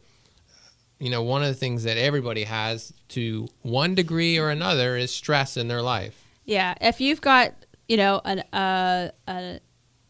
you 1.00 1.10
know, 1.10 1.24
one 1.24 1.44
of 1.44 1.48
the 1.48 1.54
things 1.54 1.86
that 1.86 1.96
everybody 1.98 2.44
has 2.44 2.92
to 3.10 3.48
one 3.62 3.96
degree 3.96 4.38
or 4.38 4.50
another 4.50 4.98
is 4.98 5.12
stress 5.12 5.56
in 5.56 5.70
their 5.70 5.82
life. 5.82 6.26
Yeah. 6.44 6.76
If 6.82 7.00
you've 7.00 7.22
got, 7.22 7.54
you 7.88 7.96
know, 7.96 8.20
an, 8.26 8.40
uh, 8.52 9.12
a, 9.30 9.62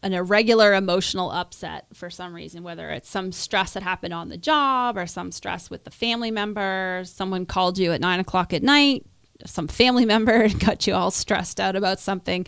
an 0.04 0.12
irregular 0.12 0.74
emotional 0.74 1.30
upset 1.30 1.86
for 1.94 2.10
some 2.10 2.34
reason, 2.34 2.62
whether 2.62 2.90
it's 2.90 3.08
some 3.08 3.32
stress 3.32 3.72
that 3.72 3.82
happened 3.82 4.12
on 4.12 4.28
the 4.28 4.36
job 4.36 4.98
or 4.98 5.06
some 5.06 5.32
stress 5.32 5.70
with 5.70 5.84
the 5.84 5.90
family 5.90 6.30
member, 6.30 7.00
someone 7.06 7.46
called 7.46 7.78
you 7.78 7.90
at 7.90 8.02
nine 8.02 8.20
o'clock 8.20 8.52
at 8.52 8.62
night, 8.62 9.06
some 9.46 9.66
family 9.66 10.04
member 10.14 10.46
got 10.50 10.86
you 10.86 10.92
all 10.92 11.10
stressed 11.10 11.58
out 11.58 11.74
about 11.74 11.98
something. 11.98 12.46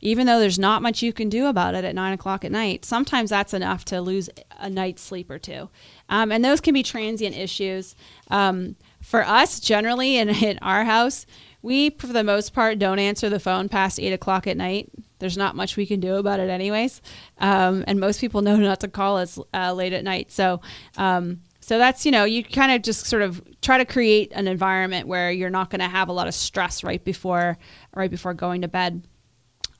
Even 0.00 0.26
though 0.26 0.40
there's 0.40 0.58
not 0.58 0.82
much 0.82 1.00
you 1.02 1.12
can 1.12 1.28
do 1.28 1.46
about 1.46 1.76
it 1.76 1.84
at 1.84 1.94
nine 1.94 2.12
o'clock 2.12 2.44
at 2.44 2.50
night, 2.50 2.84
sometimes 2.84 3.30
that's 3.30 3.54
enough 3.54 3.84
to 3.84 4.00
lose 4.00 4.28
a 4.58 4.68
night's 4.68 5.02
sleep 5.02 5.30
or 5.30 5.38
two. 5.38 5.68
Um, 6.08 6.32
and 6.32 6.44
those 6.44 6.60
can 6.60 6.74
be 6.74 6.82
transient 6.82 7.36
issues. 7.36 7.94
Um, 8.28 8.74
for 9.02 9.24
us, 9.24 9.60
generally, 9.60 10.16
in, 10.16 10.28
in 10.44 10.58
our 10.62 10.84
house, 10.84 11.26
we, 11.62 11.90
for 11.90 12.08
the 12.08 12.24
most 12.24 12.52
part, 12.52 12.80
don't 12.80 12.98
answer 12.98 13.28
the 13.28 13.40
phone 13.40 13.68
past 13.68 14.00
eight 14.00 14.12
o'clock 14.12 14.48
at 14.48 14.56
night. 14.56 14.90
There's 15.18 15.36
not 15.36 15.56
much 15.56 15.76
we 15.76 15.86
can 15.86 16.00
do 16.00 16.16
about 16.16 16.40
it, 16.40 16.50
anyways. 16.50 17.00
Um, 17.38 17.84
and 17.86 18.00
most 18.00 18.20
people 18.20 18.42
know 18.42 18.56
not 18.56 18.80
to 18.80 18.88
call 18.88 19.18
us 19.18 19.38
uh, 19.54 19.72
late 19.72 19.92
at 19.92 20.04
night. 20.04 20.30
So, 20.30 20.60
um, 20.96 21.40
so 21.60 21.78
that's 21.78 22.06
you 22.06 22.12
know, 22.12 22.24
you 22.24 22.42
kind 22.42 22.72
of 22.72 22.82
just 22.82 23.06
sort 23.06 23.22
of 23.22 23.42
try 23.60 23.78
to 23.78 23.84
create 23.84 24.32
an 24.34 24.48
environment 24.48 25.06
where 25.06 25.30
you're 25.30 25.50
not 25.50 25.70
going 25.70 25.80
to 25.80 25.88
have 25.88 26.08
a 26.08 26.12
lot 26.12 26.26
of 26.26 26.34
stress 26.34 26.82
right 26.82 27.02
before 27.04 27.58
right 27.94 28.10
before 28.10 28.34
going 28.34 28.62
to 28.62 28.68
bed. 28.68 29.06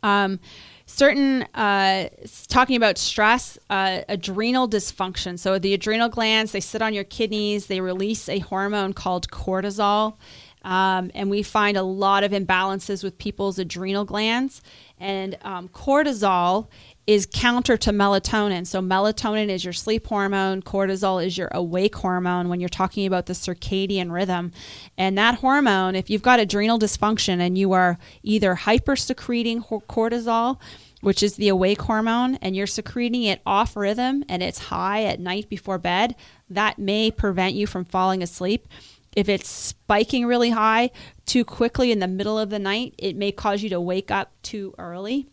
Um, 0.03 0.39
certain 0.87 1.43
uh, 1.55 2.09
talking 2.49 2.77
about 2.77 2.99
stress 2.99 3.59
uh, 3.69 4.03
adrenal 4.09 4.69
dysfunction 4.69 5.39
so 5.39 5.59
the 5.59 5.75
adrenal 5.75 6.09
glands 6.09 6.53
they 6.53 6.61
sit 6.61 6.81
on 6.81 6.95
your 6.95 7.05
kidneys 7.05 7.67
they 7.67 7.81
release 7.81 8.29
a 8.29 8.39
hormone 8.39 8.95
called 8.95 9.29
cortisol 9.29 10.17
um, 10.63 11.11
and 11.15 11.31
we 11.31 11.43
find 11.43 11.77
a 11.77 11.83
lot 11.83 12.25
of 12.25 12.33
imbalances 12.33 13.05
with 13.05 13.19
people's 13.19 13.59
adrenal 13.59 14.05
glands. 14.05 14.61
And 15.01 15.39
um, 15.43 15.69
cortisol 15.69 16.69
is 17.07 17.27
counter 17.33 17.77
to 17.79 17.91
melatonin. 17.91 18.67
So, 18.67 18.83
melatonin 18.83 19.49
is 19.49 19.65
your 19.65 19.73
sleep 19.73 20.07
hormone, 20.07 20.61
cortisol 20.63 21.25
is 21.25 21.39
your 21.39 21.49
awake 21.53 21.97
hormone 21.97 22.49
when 22.49 22.61
you're 22.61 22.69
talking 22.69 23.07
about 23.07 23.27
the 23.27 23.33
circadian 23.33 24.13
rhythm. 24.13 24.53
And 24.99 25.17
that 25.17 25.37
hormone, 25.37 25.95
if 25.95 26.11
you've 26.11 26.23
got 26.23 26.39
adrenal 26.39 26.79
dysfunction 26.79 27.41
and 27.41 27.57
you 27.57 27.73
are 27.73 27.99
either 28.23 28.55
hyper 28.55 28.95
secreting 28.95 29.63
cortisol, 29.63 30.61
which 31.01 31.23
is 31.23 31.37
the 31.37 31.49
awake 31.49 31.81
hormone, 31.81 32.35
and 32.37 32.55
you're 32.55 32.67
secreting 32.67 33.23
it 33.23 33.41
off 33.47 33.77
rhythm 33.77 34.25
and 34.29 34.43
it's 34.43 34.59
high 34.59 35.05
at 35.05 35.21
night 35.21 35.49
before 35.49 35.79
bed, 35.79 36.15
that 36.51 36.79
may 36.79 37.11
prevent 37.11 37.55
you 37.55 37.67
from 37.67 37.85
falling 37.85 38.23
asleep. 38.23 38.67
If 39.17 39.29
it's 39.29 39.49
spiking 39.49 40.27
really 40.27 40.51
high 40.51 40.91
too 41.27 41.45
quickly 41.45 41.93
in 41.93 41.99
the 41.99 42.09
middle 42.09 42.39
of 42.39 42.51
the 42.51 42.59
night, 42.59 42.95
it 42.99 43.17
may 43.17 43.33
cause 43.33 43.63
you 43.63 43.69
to 43.71 43.81
wake 43.81 44.11
up 44.11 44.33
too 44.43 44.75
early. 44.79 45.29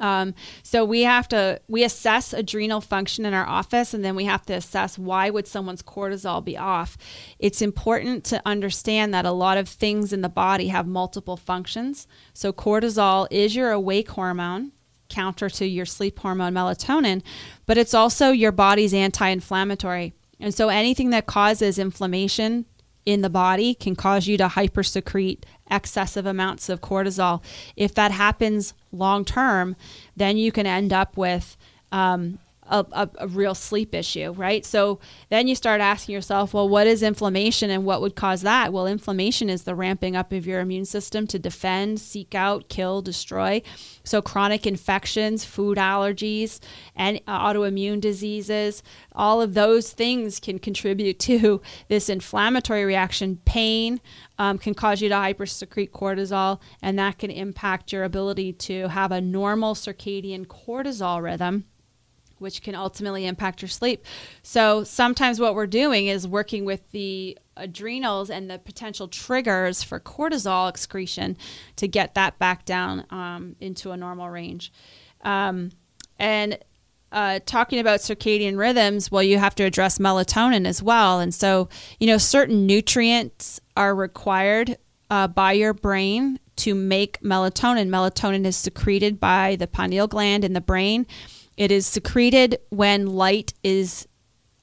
Um, 0.00 0.34
so 0.62 0.84
we 0.84 1.02
have 1.02 1.28
to 1.28 1.60
we 1.68 1.84
assess 1.84 2.32
adrenal 2.32 2.80
function 2.80 3.24
in 3.24 3.32
our 3.32 3.46
office, 3.46 3.94
and 3.94 4.04
then 4.04 4.16
we 4.16 4.24
have 4.24 4.44
to 4.46 4.52
assess 4.52 4.98
why 4.98 5.30
would 5.30 5.46
someone's 5.46 5.82
cortisol 5.82 6.44
be 6.44 6.58
off. 6.58 6.96
It's 7.38 7.62
important 7.62 8.24
to 8.24 8.42
understand 8.44 9.14
that 9.14 9.24
a 9.24 9.32
lot 9.32 9.56
of 9.56 9.68
things 9.68 10.12
in 10.12 10.20
the 10.20 10.28
body 10.28 10.68
have 10.68 10.86
multiple 10.86 11.36
functions. 11.36 12.06
So 12.32 12.52
cortisol 12.52 13.28
is 13.30 13.54
your 13.54 13.70
awake 13.70 14.10
hormone, 14.10 14.72
counter 15.08 15.48
to 15.50 15.66
your 15.66 15.86
sleep 15.86 16.18
hormone 16.18 16.54
melatonin, 16.54 17.22
but 17.66 17.78
it's 17.78 17.94
also 17.94 18.30
your 18.30 18.52
body's 18.52 18.92
anti-inflammatory. 18.92 20.12
And 20.40 20.52
so 20.52 20.68
anything 20.68 21.10
that 21.10 21.26
causes 21.26 21.78
inflammation 21.78 22.66
in 23.06 23.22
the 23.22 23.30
body 23.30 23.74
can 23.74 23.94
cause 23.94 24.26
you 24.26 24.36
to 24.38 24.48
hypersecrete 24.48 25.40
excessive 25.70 26.26
amounts 26.26 26.68
of 26.68 26.80
cortisol. 26.80 27.42
If 27.76 27.94
that 27.94 28.10
happens 28.10 28.74
long 28.92 29.24
term, 29.24 29.76
then 30.16 30.36
you 30.36 30.52
can 30.52 30.66
end 30.66 30.92
up 30.92 31.16
with 31.16 31.56
um, 31.92 32.38
a, 32.68 32.84
a, 32.92 33.10
a, 33.18 33.28
real 33.28 33.54
sleep 33.54 33.94
issue, 33.94 34.32
right? 34.32 34.64
So 34.64 34.98
then 35.28 35.48
you 35.48 35.54
start 35.54 35.80
asking 35.80 36.14
yourself, 36.14 36.54
well, 36.54 36.68
what 36.68 36.86
is 36.86 37.02
inflammation 37.02 37.70
and 37.70 37.84
what 37.84 38.00
would 38.00 38.16
cause 38.16 38.42
that? 38.42 38.72
Well, 38.72 38.86
inflammation 38.86 39.50
is 39.50 39.64
the 39.64 39.74
ramping 39.74 40.16
up 40.16 40.32
of 40.32 40.46
your 40.46 40.60
immune 40.60 40.84
system 40.84 41.26
to 41.28 41.38
defend, 41.38 42.00
seek 42.00 42.34
out, 42.34 42.68
kill, 42.68 43.02
destroy. 43.02 43.62
So 44.02 44.22
chronic 44.22 44.66
infections, 44.66 45.44
food 45.44 45.78
allergies, 45.78 46.60
and 46.96 47.20
autoimmune 47.26 48.00
diseases, 48.00 48.82
all 49.12 49.42
of 49.42 49.54
those 49.54 49.92
things 49.92 50.40
can 50.40 50.58
contribute 50.58 51.18
to 51.20 51.60
this 51.88 52.08
inflammatory 52.08 52.84
reaction. 52.84 53.40
Pain 53.44 54.00
um, 54.38 54.58
can 54.58 54.74
cause 54.74 55.00
you 55.00 55.08
to 55.08 55.14
hypersecrete 55.14 55.90
cortisol, 55.90 56.60
and 56.82 56.98
that 56.98 57.18
can 57.18 57.30
impact 57.30 57.92
your 57.92 58.04
ability 58.04 58.52
to 58.52 58.88
have 58.88 59.12
a 59.12 59.20
normal 59.20 59.74
circadian 59.74 60.46
cortisol 60.46 61.22
rhythm 61.22 61.64
which 62.44 62.62
can 62.62 62.76
ultimately 62.76 63.26
impact 63.26 63.62
your 63.62 63.68
sleep. 63.68 64.04
So 64.42 64.84
sometimes 64.84 65.40
what 65.40 65.56
we're 65.56 65.66
doing 65.66 66.06
is 66.06 66.28
working 66.28 66.64
with 66.64 66.88
the 66.92 67.36
adrenals 67.56 68.30
and 68.30 68.50
the 68.50 68.58
potential 68.58 69.08
triggers 69.08 69.82
for 69.82 69.98
cortisol 69.98 70.68
excretion 70.68 71.36
to 71.76 71.88
get 71.88 72.14
that 72.14 72.38
back 72.38 72.64
down 72.64 73.06
um, 73.10 73.56
into 73.60 73.90
a 73.90 73.96
normal 73.96 74.28
range. 74.28 74.72
Um, 75.22 75.70
and 76.18 76.58
uh, 77.10 77.40
talking 77.46 77.78
about 77.78 78.00
circadian 78.00 78.58
rhythms, 78.58 79.10
well, 79.10 79.22
you 79.22 79.38
have 79.38 79.54
to 79.54 79.64
address 79.64 79.98
melatonin 79.98 80.66
as 80.66 80.82
well. 80.82 81.20
And 81.20 81.34
so, 81.34 81.68
you 81.98 82.06
know, 82.06 82.18
certain 82.18 82.66
nutrients 82.66 83.60
are 83.76 83.94
required 83.94 84.76
uh, 85.10 85.28
by 85.28 85.52
your 85.52 85.72
brain 85.72 86.38
to 86.56 86.74
make 86.74 87.20
melatonin. 87.20 87.88
Melatonin 87.88 88.44
is 88.44 88.56
secreted 88.56 89.18
by 89.20 89.56
the 89.56 89.66
pineal 89.66 90.06
gland 90.06 90.44
in 90.44 90.52
the 90.52 90.60
brain 90.60 91.06
it 91.56 91.70
is 91.70 91.86
secreted 91.86 92.58
when 92.70 93.06
light 93.06 93.52
is 93.62 94.06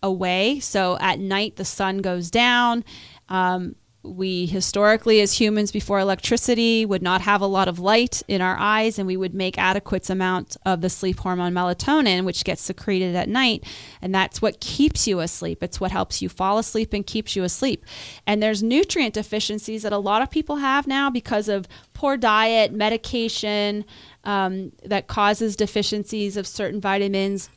away. 0.04 0.60
So 0.60 0.98
at 1.00 1.20
night, 1.20 1.56
the 1.56 1.66
sun 1.66 2.00
goes 2.00 2.32
down. 2.32 2.84
Um, 3.30 3.76
we 4.04 4.48
historically, 4.48 5.22
as 5.22 5.40
humans 5.40 5.72
before 5.72 6.00
electricity, 6.00 6.86
would 6.86 7.04
not 7.04 7.22
have 7.22 7.42
a 7.42 7.46
lot 7.46 7.68
of 7.68 7.78
light 7.78 8.24
in 8.28 8.42
our 8.42 8.58
eyes, 8.58 8.98
and 8.98 9.06
we 9.06 9.16
would 9.16 9.36
make 9.36 9.58
adequate 9.60 10.10
amount 10.10 10.58
of 10.66 10.82
the 10.82 10.90
sleep 10.90 11.20
hormone 11.20 11.54
melatonin, 11.54 12.26
which 12.26 12.44
gets 12.44 12.64
secreted 12.64 13.16
at 13.16 13.30
night, 13.30 13.64
and 14.02 14.14
that's 14.14 14.42
what 14.42 14.60
keeps 14.60 15.08
you 15.08 15.20
asleep. 15.20 15.62
It's 15.62 15.80
what 15.80 15.92
helps 15.92 16.20
you 16.22 16.30
fall 16.30 16.58
asleep 16.58 16.94
and 16.94 17.06
keeps 17.06 17.36
you 17.36 17.44
asleep. 17.44 17.86
And 18.26 18.42
there's 18.42 18.64
nutrient 18.64 19.14
deficiencies 19.14 19.84
that 19.84 19.94
a 19.94 19.98
lot 19.98 20.24
of 20.24 20.32
people 20.32 20.56
have 20.56 20.88
now 20.88 21.12
because 21.12 21.48
of 21.48 21.68
poor 21.94 22.18
diet, 22.18 22.74
medication, 22.74 23.86
um, 24.24 24.72
that 24.84 25.08
causes 25.08 25.56
deficiencies 25.56 26.38
of 26.38 26.48
certain 26.48 26.82
vitamins. 26.82 27.50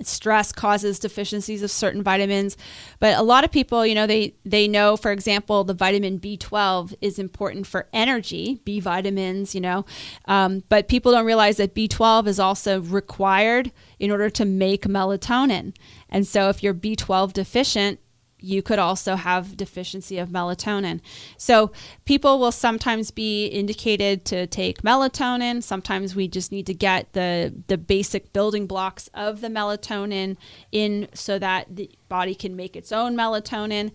Stress 0.00 0.52
causes 0.52 0.98
deficiencies 0.98 1.62
of 1.62 1.70
certain 1.70 2.02
vitamins. 2.02 2.56
But 2.98 3.18
a 3.18 3.22
lot 3.22 3.44
of 3.44 3.52
people 3.52 3.84
you 3.84 3.94
know 3.94 4.06
they 4.06 4.34
they 4.44 4.66
know 4.66 4.96
for 4.96 5.12
example 5.12 5.64
the 5.64 5.74
vitamin 5.74 6.18
b12 6.18 6.94
is 7.02 7.18
important 7.18 7.66
for 7.66 7.88
energy 7.92 8.60
b 8.64 8.80
vitamins 8.80 9.54
you 9.54 9.60
know. 9.60 9.84
Um, 10.24 10.64
but 10.70 10.88
people 10.88 11.12
don't 11.12 11.26
realize 11.26 11.58
that 11.58 11.74
b12 11.74 12.26
is 12.26 12.40
also 12.40 12.80
required 12.80 13.70
in 13.98 14.10
order 14.10 14.30
to 14.30 14.44
make 14.44 14.86
melatonin. 14.86 15.74
And 16.08 16.26
so 16.26 16.48
if 16.48 16.62
you're 16.62 16.74
b12 16.74 17.34
deficient 17.34 18.00
you 18.42 18.62
could 18.62 18.78
also 18.78 19.16
have 19.16 19.56
deficiency 19.56 20.18
of 20.18 20.28
melatonin. 20.30 21.00
So 21.36 21.72
people 22.04 22.38
will 22.38 22.52
sometimes 22.52 23.10
be 23.10 23.46
indicated 23.46 24.24
to 24.26 24.46
take 24.46 24.82
melatonin. 24.82 25.62
Sometimes 25.62 26.14
we 26.14 26.28
just 26.28 26.52
need 26.52 26.66
to 26.66 26.74
get 26.74 27.12
the 27.12 27.54
the 27.68 27.78
basic 27.78 28.32
building 28.32 28.66
blocks 28.66 29.08
of 29.14 29.40
the 29.40 29.48
melatonin 29.48 30.36
in 30.70 31.08
so 31.14 31.38
that 31.38 31.74
the 31.74 31.90
body 32.08 32.34
can 32.34 32.56
make 32.56 32.76
its 32.76 32.92
own 32.92 33.16
melatonin. 33.16 33.92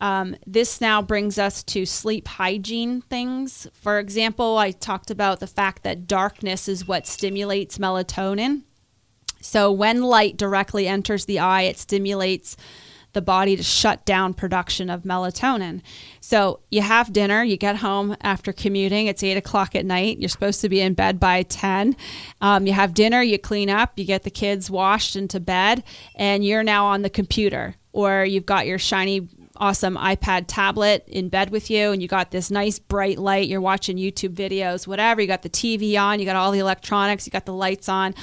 Um, 0.00 0.36
this 0.46 0.80
now 0.80 1.00
brings 1.00 1.38
us 1.38 1.62
to 1.64 1.86
sleep 1.86 2.28
hygiene 2.28 3.00
things. 3.02 3.66
For 3.72 3.98
example, 3.98 4.58
I 4.58 4.72
talked 4.72 5.10
about 5.10 5.40
the 5.40 5.46
fact 5.46 5.82
that 5.84 6.06
darkness 6.06 6.68
is 6.68 6.86
what 6.86 7.06
stimulates 7.06 7.78
melatonin. 7.78 8.64
So 9.40 9.70
when 9.70 10.02
light 10.02 10.36
directly 10.36 10.88
enters 10.88 11.26
the 11.26 11.38
eye, 11.38 11.62
it 11.62 11.78
stimulates 11.78 12.56
the 13.14 13.22
body 13.22 13.56
to 13.56 13.62
shut 13.62 14.04
down 14.04 14.34
production 14.34 14.90
of 14.90 15.02
melatonin. 15.02 15.80
So 16.20 16.60
you 16.70 16.82
have 16.82 17.12
dinner, 17.12 17.42
you 17.42 17.56
get 17.56 17.76
home 17.76 18.16
after 18.20 18.52
commuting, 18.52 19.06
it's 19.06 19.22
eight 19.22 19.36
o'clock 19.36 19.74
at 19.74 19.86
night, 19.86 20.18
you're 20.18 20.28
supposed 20.28 20.60
to 20.60 20.68
be 20.68 20.80
in 20.80 20.94
bed 20.94 21.18
by 21.18 21.42
10. 21.44 21.96
Um, 22.40 22.66
you 22.66 22.72
have 22.72 22.94
dinner, 22.94 23.22
you 23.22 23.38
clean 23.38 23.70
up, 23.70 23.92
you 23.96 24.04
get 24.04 24.22
the 24.24 24.30
kids 24.30 24.70
washed 24.70 25.16
into 25.16 25.40
bed, 25.40 25.82
and 26.14 26.44
you're 26.44 26.62
now 26.62 26.86
on 26.86 27.02
the 27.02 27.10
computer, 27.10 27.74
or 27.92 28.24
you've 28.24 28.46
got 28.46 28.66
your 28.66 28.78
shiny 28.78 29.28
awesome 29.56 29.96
iPad 29.96 30.44
tablet 30.48 31.04
in 31.06 31.28
bed 31.28 31.50
with 31.50 31.70
you 31.70 31.92
and 31.92 32.02
you 32.02 32.08
got 32.08 32.30
this 32.30 32.50
nice 32.50 32.78
bright 32.78 33.18
light, 33.18 33.48
you're 33.48 33.60
watching 33.60 33.96
YouTube 33.96 34.34
videos, 34.34 34.86
whatever, 34.86 35.20
you 35.20 35.28
got 35.28 35.42
the 35.42 35.48
TV 35.48 36.00
on, 36.00 36.18
you 36.18 36.26
got 36.26 36.36
all 36.36 36.50
the 36.50 36.58
electronics, 36.58 37.26
you 37.26 37.30
got 37.30 37.46
the 37.46 37.52
lights 37.52 37.88
on 37.88 38.14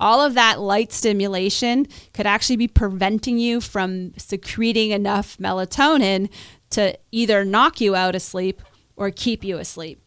all 0.00 0.20
of 0.20 0.34
that 0.34 0.58
light 0.58 0.92
stimulation 0.92 1.86
could 2.14 2.26
actually 2.26 2.56
be 2.56 2.68
preventing 2.68 3.38
you 3.38 3.60
from 3.60 4.12
secreting 4.16 4.90
enough 4.90 5.36
melatonin 5.38 6.30
to 6.70 6.98
either 7.12 7.44
knock 7.44 7.80
you 7.80 7.94
out 7.94 8.14
of 8.14 8.22
sleep 8.22 8.62
or 8.96 9.10
keep 9.10 9.44
you 9.44 9.58
asleep. 9.58 10.00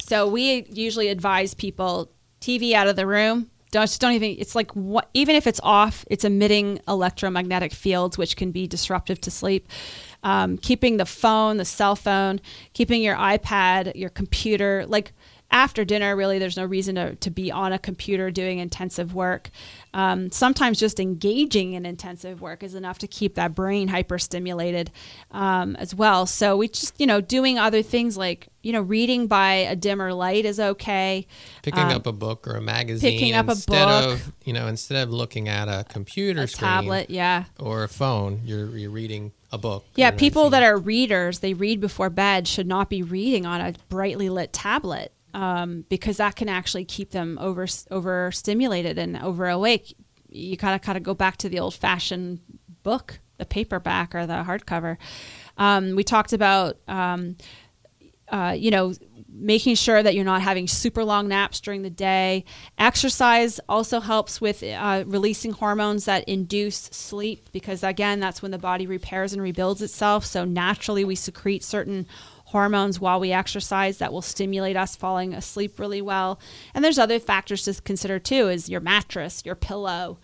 So 0.00 0.26
we 0.26 0.64
usually 0.70 1.08
advise 1.08 1.52
people 1.52 2.10
TV 2.40 2.72
out 2.72 2.86
of 2.86 2.96
the 2.96 3.06
room. 3.06 3.50
Don't, 3.70 3.98
don't 3.98 4.12
even. 4.12 4.36
It's 4.38 4.54
like 4.54 4.70
what, 4.72 5.10
even 5.12 5.36
if 5.36 5.46
it's 5.46 5.60
off, 5.62 6.04
it's 6.08 6.24
emitting 6.24 6.80
electromagnetic 6.88 7.72
fields, 7.74 8.16
which 8.16 8.36
can 8.36 8.50
be 8.50 8.66
disruptive 8.66 9.20
to 9.22 9.30
sleep. 9.30 9.68
Um, 10.22 10.56
keeping 10.56 10.96
the 10.96 11.04
phone, 11.04 11.58
the 11.58 11.64
cell 11.66 11.94
phone, 11.94 12.40
keeping 12.72 13.02
your 13.02 13.16
iPad, 13.16 13.94
your 13.94 14.08
computer, 14.08 14.84
like 14.88 15.12
after 15.50 15.84
dinner, 15.84 16.14
really, 16.14 16.38
there's 16.38 16.58
no 16.58 16.64
reason 16.64 16.96
to, 16.96 17.14
to 17.16 17.30
be 17.30 17.50
on 17.50 17.72
a 17.72 17.78
computer 17.78 18.30
doing 18.30 18.58
intensive 18.58 19.14
work. 19.14 19.48
Um, 19.94 20.30
sometimes 20.30 20.78
just 20.78 21.00
engaging 21.00 21.72
in 21.72 21.86
intensive 21.86 22.42
work 22.42 22.62
is 22.62 22.74
enough 22.74 22.98
to 22.98 23.06
keep 23.06 23.36
that 23.36 23.54
brain 23.54 23.88
hyperstimulated 23.88 24.88
um, 25.30 25.74
as 25.76 25.94
well. 25.94 26.26
So 26.26 26.58
we 26.58 26.68
just, 26.68 27.00
you 27.00 27.06
know, 27.06 27.22
doing 27.22 27.58
other 27.58 27.82
things 27.82 28.18
like, 28.18 28.48
you 28.62 28.72
know, 28.72 28.82
reading 28.82 29.26
by 29.26 29.52
a 29.52 29.74
dimmer 29.74 30.12
light 30.12 30.44
is 30.44 30.60
okay. 30.60 31.26
Picking 31.62 31.84
um, 31.84 31.92
up 31.92 32.06
a 32.06 32.12
book 32.12 32.46
or 32.46 32.56
a 32.56 32.60
magazine 32.60 33.10
picking 33.10 33.34
up 33.34 33.48
instead 33.48 33.82
a 33.82 33.86
book, 33.86 34.20
of, 34.20 34.32
you 34.44 34.52
know, 34.52 34.66
instead 34.66 35.08
of 35.08 35.14
looking 35.14 35.48
at 35.48 35.68
a 35.68 35.84
computer 35.88 36.42
a 36.42 36.46
screen, 36.46 36.68
tablet, 36.68 37.08
yeah, 37.08 37.44
or 37.58 37.84
a 37.84 37.88
phone, 37.88 38.42
you're 38.44 38.76
you're 38.76 38.90
reading 38.90 39.32
a 39.50 39.56
book. 39.56 39.86
Yeah, 39.94 40.10
people 40.10 40.50
that 40.50 40.62
are 40.62 40.76
readers, 40.76 41.38
they 41.38 41.54
read 41.54 41.80
before 41.80 42.10
bed, 42.10 42.46
should 42.46 42.66
not 42.66 42.90
be 42.90 43.02
reading 43.02 43.46
on 43.46 43.62
a 43.62 43.74
brightly 43.88 44.28
lit 44.28 44.52
tablet 44.52 45.12
um, 45.34 45.84
because 45.88 46.16
that 46.18 46.36
can 46.36 46.48
actually 46.48 46.84
keep 46.84 47.10
them 47.10 47.38
over 47.40 47.66
overstimulated 47.90 48.98
and 48.98 49.16
over 49.16 49.48
awake. 49.48 49.96
You 50.28 50.56
gotta 50.56 50.78
kind 50.78 50.98
of 50.98 51.04
go 51.04 51.14
back 51.14 51.36
to 51.38 51.48
the 51.48 51.60
old 51.60 51.74
fashioned 51.74 52.40
book, 52.82 53.20
the 53.38 53.46
paperback 53.46 54.14
or 54.14 54.26
the 54.26 54.34
hardcover. 54.34 54.96
Um, 55.56 55.96
we 55.96 56.04
talked 56.04 56.32
about, 56.32 56.78
um, 56.86 57.36
uh, 58.28 58.54
you 58.56 58.70
know, 58.70 58.92
making 59.30 59.74
sure 59.74 60.02
that 60.02 60.14
you're 60.14 60.24
not 60.24 60.42
having 60.42 60.66
super 60.66 61.04
long 61.04 61.28
naps 61.28 61.60
during 61.60 61.82
the 61.82 61.90
day. 61.90 62.44
Exercise 62.78 63.60
also 63.68 64.00
helps 64.00 64.40
with 64.40 64.62
uh, 64.62 65.04
releasing 65.06 65.52
hormones 65.52 66.06
that 66.06 66.28
induce 66.28 66.76
sleep 66.76 67.48
because, 67.52 67.82
again, 67.82 68.20
that's 68.20 68.42
when 68.42 68.50
the 68.50 68.58
body 68.58 68.86
repairs 68.86 69.32
and 69.32 69.42
rebuilds 69.42 69.82
itself. 69.82 70.24
So, 70.24 70.44
naturally, 70.44 71.04
we 71.04 71.14
secrete 71.14 71.62
certain 71.62 72.06
hormones 72.48 72.98
while 72.98 73.20
we 73.20 73.30
exercise 73.30 73.98
that 73.98 74.12
will 74.12 74.22
stimulate 74.22 74.76
us 74.76 74.96
falling 74.96 75.34
asleep 75.34 75.78
really 75.78 76.00
well. 76.00 76.40
And 76.74 76.82
there's 76.82 76.98
other 76.98 77.18
factors 77.18 77.62
to 77.64 77.82
consider 77.82 78.18
too 78.18 78.48
is 78.48 78.70
your 78.70 78.80
mattress, 78.80 79.42
your 79.44 79.54
pillow. 79.54 80.18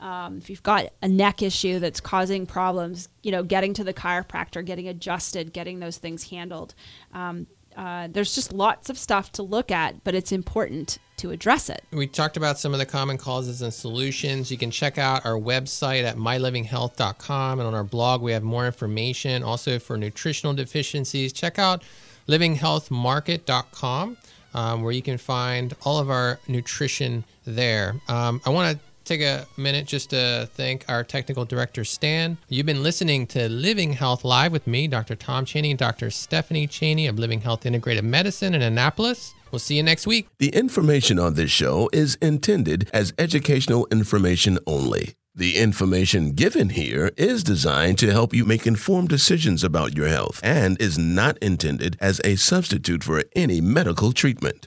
Um, 0.00 0.38
if 0.38 0.48
you've 0.48 0.62
got 0.62 0.86
a 1.02 1.08
neck 1.08 1.42
issue 1.42 1.78
that's 1.78 2.00
causing 2.00 2.46
problems, 2.46 3.08
you 3.22 3.32
know, 3.32 3.42
getting 3.42 3.74
to 3.74 3.84
the 3.84 3.94
chiropractor, 3.94 4.64
getting 4.64 4.88
adjusted, 4.88 5.52
getting 5.52 5.80
those 5.80 5.98
things 5.98 6.30
handled. 6.30 6.74
Um, 7.12 7.46
uh, 7.76 8.08
there's 8.10 8.34
just 8.34 8.52
lots 8.52 8.90
of 8.90 8.98
stuff 8.98 9.30
to 9.32 9.42
look 9.42 9.70
at, 9.70 10.02
but 10.02 10.14
it's 10.14 10.32
important 10.32 10.98
to 11.16 11.30
address 11.30 11.70
it. 11.70 11.84
We 11.92 12.06
talked 12.06 12.36
about 12.36 12.58
some 12.58 12.72
of 12.72 12.78
the 12.78 12.86
common 12.86 13.16
causes 13.16 13.62
and 13.62 13.72
solutions. 13.72 14.50
You 14.50 14.58
can 14.58 14.70
check 14.70 14.98
out 14.98 15.24
our 15.24 15.38
website 15.38 16.04
at 16.04 16.16
mylivinghealth.com. 16.16 17.58
And 17.58 17.66
on 17.66 17.74
our 17.74 17.84
blog, 17.84 18.22
we 18.22 18.32
have 18.32 18.42
more 18.42 18.66
information. 18.66 19.42
Also, 19.42 19.78
for 19.78 19.96
nutritional 19.96 20.52
deficiencies, 20.54 21.32
check 21.32 21.58
out 21.58 21.82
livinghealthmarket.com, 22.28 24.16
um, 24.54 24.82
where 24.82 24.92
you 24.92 25.02
can 25.02 25.18
find 25.18 25.74
all 25.82 25.98
of 25.98 26.10
our 26.10 26.40
nutrition 26.48 27.24
there. 27.44 27.94
Um, 28.08 28.40
I 28.44 28.50
want 28.50 28.76
to 28.76 28.89
take 29.04 29.20
a 29.22 29.46
minute 29.56 29.86
just 29.86 30.10
to 30.10 30.48
thank 30.54 30.84
our 30.88 31.04
technical 31.04 31.44
director, 31.44 31.84
Stan. 31.84 32.38
You've 32.48 32.66
been 32.66 32.82
listening 32.82 33.26
to 33.28 33.48
Living 33.48 33.92
Health 33.92 34.24
Live 34.24 34.52
with 34.52 34.66
me, 34.66 34.88
Dr. 34.88 35.16
Tom 35.16 35.44
Cheney 35.44 35.70
and 35.70 35.78
Dr. 35.78 36.10
Stephanie 36.10 36.66
Cheney 36.66 37.06
of 37.06 37.18
Living 37.18 37.40
Health 37.40 37.64
Integrative 37.64 38.02
Medicine 38.02 38.54
in 38.54 38.62
Annapolis. 38.62 39.34
We'll 39.50 39.58
see 39.58 39.76
you 39.76 39.82
next 39.82 40.06
week. 40.06 40.28
The 40.38 40.50
information 40.50 41.18
on 41.18 41.34
this 41.34 41.50
show 41.50 41.90
is 41.92 42.16
intended 42.16 42.88
as 42.92 43.12
educational 43.18 43.88
information 43.90 44.58
only. 44.66 45.14
The 45.34 45.58
information 45.58 46.32
given 46.32 46.70
here 46.70 47.12
is 47.16 47.44
designed 47.44 47.98
to 47.98 48.10
help 48.10 48.34
you 48.34 48.44
make 48.44 48.66
informed 48.66 49.08
decisions 49.08 49.62
about 49.62 49.96
your 49.96 50.08
health 50.08 50.40
and 50.42 50.80
is 50.82 50.98
not 50.98 51.38
intended 51.38 51.96
as 52.00 52.20
a 52.24 52.34
substitute 52.34 53.04
for 53.04 53.22
any 53.36 53.60
medical 53.60 54.12
treatment. 54.12 54.66